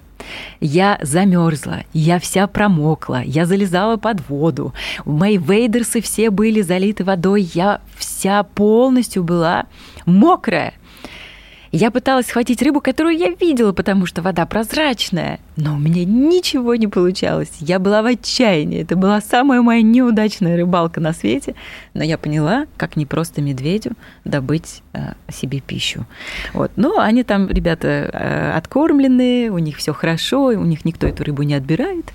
Я 0.59 0.99
замерзла, 1.01 1.83
я 1.93 2.19
вся 2.19 2.47
промокла, 2.47 3.21
я 3.23 3.45
залезала 3.45 3.97
под 3.97 4.27
воду. 4.27 4.73
Мои 5.05 5.37
вейдерсы 5.37 6.01
все 6.01 6.29
были 6.29 6.61
залиты 6.61 7.03
водой, 7.03 7.43
я 7.53 7.81
вся 7.95 8.43
полностью 8.43 9.23
была 9.23 9.67
мокрая. 10.05 10.73
Я 11.79 11.91
пыталась 11.91 12.25
схватить 12.25 12.63
рыбу, 12.63 12.81
которую 12.81 13.15
я 13.15 13.29
видела, 13.29 13.71
потому 13.71 14.07
что 14.07 14.23
вода 14.23 14.47
прозрачная, 14.47 15.39
но 15.57 15.75
у 15.75 15.77
меня 15.77 16.05
ничего 16.05 16.73
не 16.73 16.87
получалось. 16.87 17.51
Я 17.59 17.77
была 17.77 18.01
в 18.01 18.07
отчаянии. 18.07 18.81
Это 18.81 18.95
была 18.95 19.21
самая 19.21 19.61
моя 19.61 19.83
неудачная 19.83 20.57
рыбалка 20.57 20.99
на 20.99 21.13
свете, 21.13 21.53
но 21.93 22.03
я 22.03 22.17
поняла, 22.17 22.65
как 22.77 22.95
не 22.95 23.05
просто 23.05 23.43
медведю 23.43 23.91
добыть 24.25 24.81
э, 24.93 25.13
себе 25.31 25.59
пищу. 25.59 26.07
Вот. 26.53 26.71
Но 26.77 26.97
они 26.97 27.21
там, 27.21 27.47
ребята, 27.47 27.87
э, 27.87 28.53
откормленные, 28.57 29.51
у 29.51 29.59
них 29.59 29.77
все 29.77 29.93
хорошо, 29.93 30.45
у 30.45 30.65
них 30.65 30.83
никто 30.83 31.05
эту 31.05 31.25
рыбу 31.25 31.43
не 31.43 31.53
отбирает. 31.53 32.11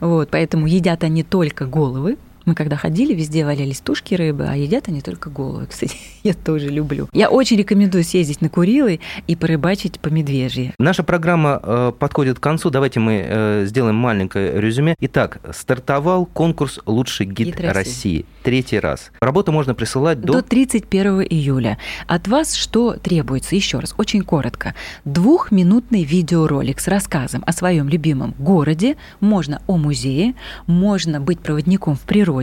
Вот. 0.00 0.28
Поэтому 0.32 0.66
едят 0.66 1.04
они 1.04 1.22
только 1.22 1.66
головы, 1.66 2.16
мы 2.44 2.54
когда 2.54 2.76
ходили, 2.76 3.14
везде 3.14 3.44
валялись 3.44 3.80
тушки 3.80 4.14
рыбы, 4.14 4.46
а 4.48 4.54
едят 4.54 4.88
они 4.88 5.00
только 5.00 5.30
головы. 5.30 5.66
Кстати, 5.70 5.96
я 6.22 6.34
тоже 6.34 6.68
люблю. 6.68 7.08
Я 7.12 7.30
очень 7.30 7.56
рекомендую 7.56 8.04
съездить 8.04 8.40
на 8.40 8.48
Курилы 8.48 9.00
и 9.26 9.36
порыбачить 9.36 9.98
по 10.00 10.08
медвежье. 10.08 10.74
Наша 10.78 11.02
программа 11.02 11.60
э, 11.62 11.92
подходит 11.98 12.38
к 12.38 12.42
концу. 12.42 12.70
Давайте 12.70 13.00
мы 13.00 13.24
э, 13.26 13.64
сделаем 13.66 13.96
маленькое 13.96 14.60
резюме. 14.60 14.94
Итак, 15.00 15.40
стартовал 15.52 16.26
конкурс 16.26 16.80
«Лучший 16.86 17.26
гид, 17.26 17.48
Гид 17.48 17.60
России». 17.60 17.74
России. 17.74 18.26
Третий 18.42 18.78
раз. 18.78 19.10
Работу 19.20 19.52
можно 19.52 19.74
присылать 19.74 20.20
до... 20.20 20.34
До 20.34 20.42
31 20.42 21.22
июля. 21.22 21.78
От 22.06 22.28
вас 22.28 22.54
что 22.54 22.94
требуется? 22.94 23.56
Еще 23.56 23.78
раз, 23.78 23.94
очень 23.96 24.22
коротко. 24.22 24.74
Двухминутный 25.04 26.04
видеоролик 26.04 26.80
с 26.80 26.88
рассказом 26.88 27.42
о 27.46 27.52
своем 27.52 27.88
любимом 27.88 28.34
городе. 28.38 28.96
Можно 29.20 29.62
о 29.66 29.76
музее, 29.76 30.34
можно 30.66 31.20
быть 31.20 31.40
проводником 31.40 31.96
в 31.96 32.00
природе. 32.00 32.33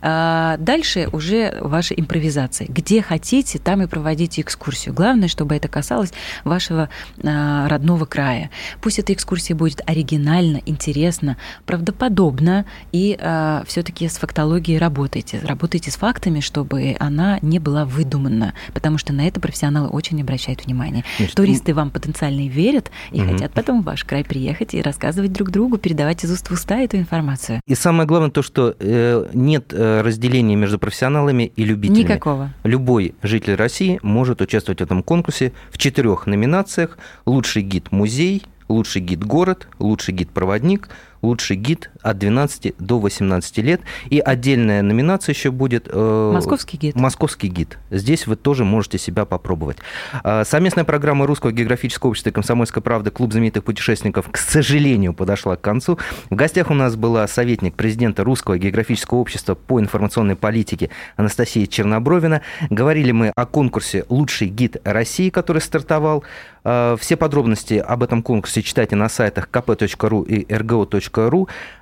А 0.00 0.56
Дальше 0.58 1.08
уже 1.12 1.56
ваша 1.60 1.94
импровизация. 1.94 2.66
Где 2.68 3.02
хотите, 3.02 3.58
там 3.58 3.82
и 3.82 3.86
проводите 3.86 4.40
экскурсию. 4.42 4.94
Главное, 4.94 5.28
чтобы 5.28 5.54
это 5.54 5.68
касалось 5.68 6.12
вашего 6.44 6.88
а, 7.22 7.68
родного 7.68 8.04
края. 8.04 8.50
Пусть 8.80 8.98
эта 8.98 9.12
экскурсия 9.12 9.54
будет 9.56 9.80
оригинально, 9.86 10.60
интересно, 10.66 11.36
правдоподобно 11.66 12.64
и 12.92 13.18
все-таки 13.66 14.08
с 14.08 14.18
фактологией 14.18 14.78
работайте. 14.78 15.40
Работайте 15.44 15.90
с 15.90 15.96
фактами, 15.96 16.40
чтобы 16.40 16.96
она 16.98 17.38
не 17.42 17.58
была 17.58 17.84
выдумана, 17.84 18.54
потому 18.74 18.98
что 18.98 19.12
на 19.12 19.26
это 19.26 19.40
профессионалы 19.40 19.88
очень 19.88 20.20
обращают 20.20 20.64
внимание. 20.64 21.04
Значит, 21.18 21.36
Туристы 21.36 21.74
вам 21.74 21.90
потенциально 21.90 22.48
верят 22.48 22.90
и 23.12 23.20
Мгм. 23.20 23.32
хотят 23.32 23.52
потом 23.52 23.82
в 23.82 23.84
ваш 23.84 24.04
край 24.04 24.24
приехать 24.24 24.74
и 24.74 24.82
рассказывать 24.82 25.32
друг 25.32 25.50
другу, 25.50 25.78
передавать 25.78 26.24
из 26.24 26.30
уст 26.32 26.48
в 26.48 26.52
уста 26.52 26.78
эту 26.78 26.96
информацию. 26.96 27.60
И 27.66 27.74
самое 27.74 28.06
главное 28.06 28.30
то, 28.30 28.42
что 28.42 28.74
э, 28.78 29.17
нет 29.32 29.72
э, 29.72 30.00
разделения 30.00 30.56
между 30.56 30.78
профессионалами 30.78 31.52
и 31.54 31.64
любителями. 31.64 32.04
Никакого. 32.04 32.50
Любой 32.64 33.14
житель 33.22 33.54
России 33.54 33.98
может 34.02 34.40
участвовать 34.40 34.80
в 34.80 34.84
этом 34.84 35.02
конкурсе 35.02 35.52
в 35.70 35.78
четырех 35.78 36.26
номинациях. 36.26 36.98
Лучший 37.26 37.62
гид-музей, 37.62 38.42
лучший 38.68 39.02
гид-город, 39.02 39.68
лучший 39.78 40.14
гид-проводник, 40.14 40.88
лучший 41.22 41.56
гид 41.56 41.90
от 42.02 42.18
12 42.18 42.74
до 42.78 42.98
18 42.98 43.58
лет. 43.58 43.80
И 44.10 44.18
отдельная 44.20 44.82
номинация 44.82 45.32
еще 45.32 45.50
будет... 45.50 45.88
э, 45.90 46.30
Московский 46.32 46.76
гид. 46.76 46.96
Московский 46.96 47.48
гид. 47.48 47.78
Здесь 47.90 48.26
вы 48.26 48.36
тоже 48.36 48.64
можете 48.64 48.98
себя 48.98 49.24
попробовать. 49.24 49.78
А, 50.22 50.44
Совместная 50.44 50.84
программа 50.84 51.26
Русского 51.26 51.52
географического 51.52 52.10
общества 52.10 52.30
и 52.30 52.32
Комсомольской 52.32 52.82
правды 52.82 53.10
«Клуб 53.10 53.32
знаменитых 53.32 53.64
путешественников», 53.64 54.28
к 54.30 54.36
сожалению, 54.36 55.14
подошла 55.14 55.56
к 55.56 55.60
концу. 55.60 55.98
В 56.30 56.34
гостях 56.34 56.70
у 56.70 56.74
нас 56.74 56.96
была 56.96 57.26
советник 57.26 57.74
президента 57.74 58.24
Русского 58.24 58.58
географического 58.58 59.18
общества 59.18 59.54
по 59.54 59.80
информационной 59.80 60.36
политике 60.36 60.90
Анастасия 61.16 61.66
Чернобровина. 61.66 62.42
Говорили 62.70 63.12
мы 63.12 63.32
о 63.34 63.46
конкурсе 63.46 64.04
«Лучший 64.08 64.48
гид 64.48 64.76
России», 64.84 65.30
который 65.30 65.60
стартовал. 65.62 66.24
А, 66.64 66.96
Все 66.96 67.16
подробности 67.16 67.74
об 67.74 68.02
этом 68.02 68.22
конкурсе 68.22 68.62
читайте 68.62 68.96
на 68.96 69.08
сайтах 69.08 69.48
kp.ru 69.50 70.26
и 70.26 70.44
rgo.ru. 70.44 71.07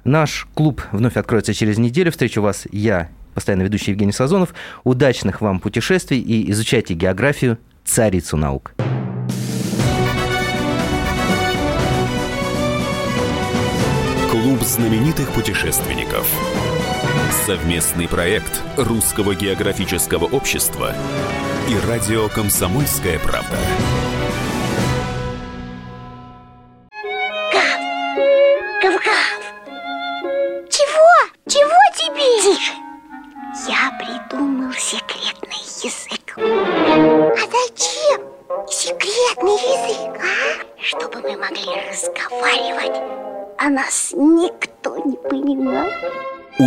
Наш 0.05 0.47
клуб 0.55 0.83
вновь 0.93 1.17
откроется 1.17 1.55
через 1.55 1.79
неделю. 1.79 2.11
Встречу 2.11 2.43
вас 2.43 2.67
я, 2.73 3.09
постоянно 3.35 3.62
ведущий 3.62 3.91
Евгений 3.93 4.12
Сазонов. 4.12 4.55
Удачных 4.85 5.41
вам 5.41 5.61
путешествий 5.61 6.21
и 6.21 6.51
изучайте 6.51 6.95
географию, 6.95 7.59
царицу 7.85 8.37
наук. 8.37 8.73
Клуб 14.31 14.62
знаменитых 14.62 15.31
путешественников. 15.33 16.29
Совместный 17.47 18.09
проект 18.09 18.62
Русского 18.77 19.35
географического 19.35 20.25
общества 20.25 20.95
и 21.69 21.89
радио 21.89 22.29
«Комсомольская 22.29 23.19
правда». 23.19 23.57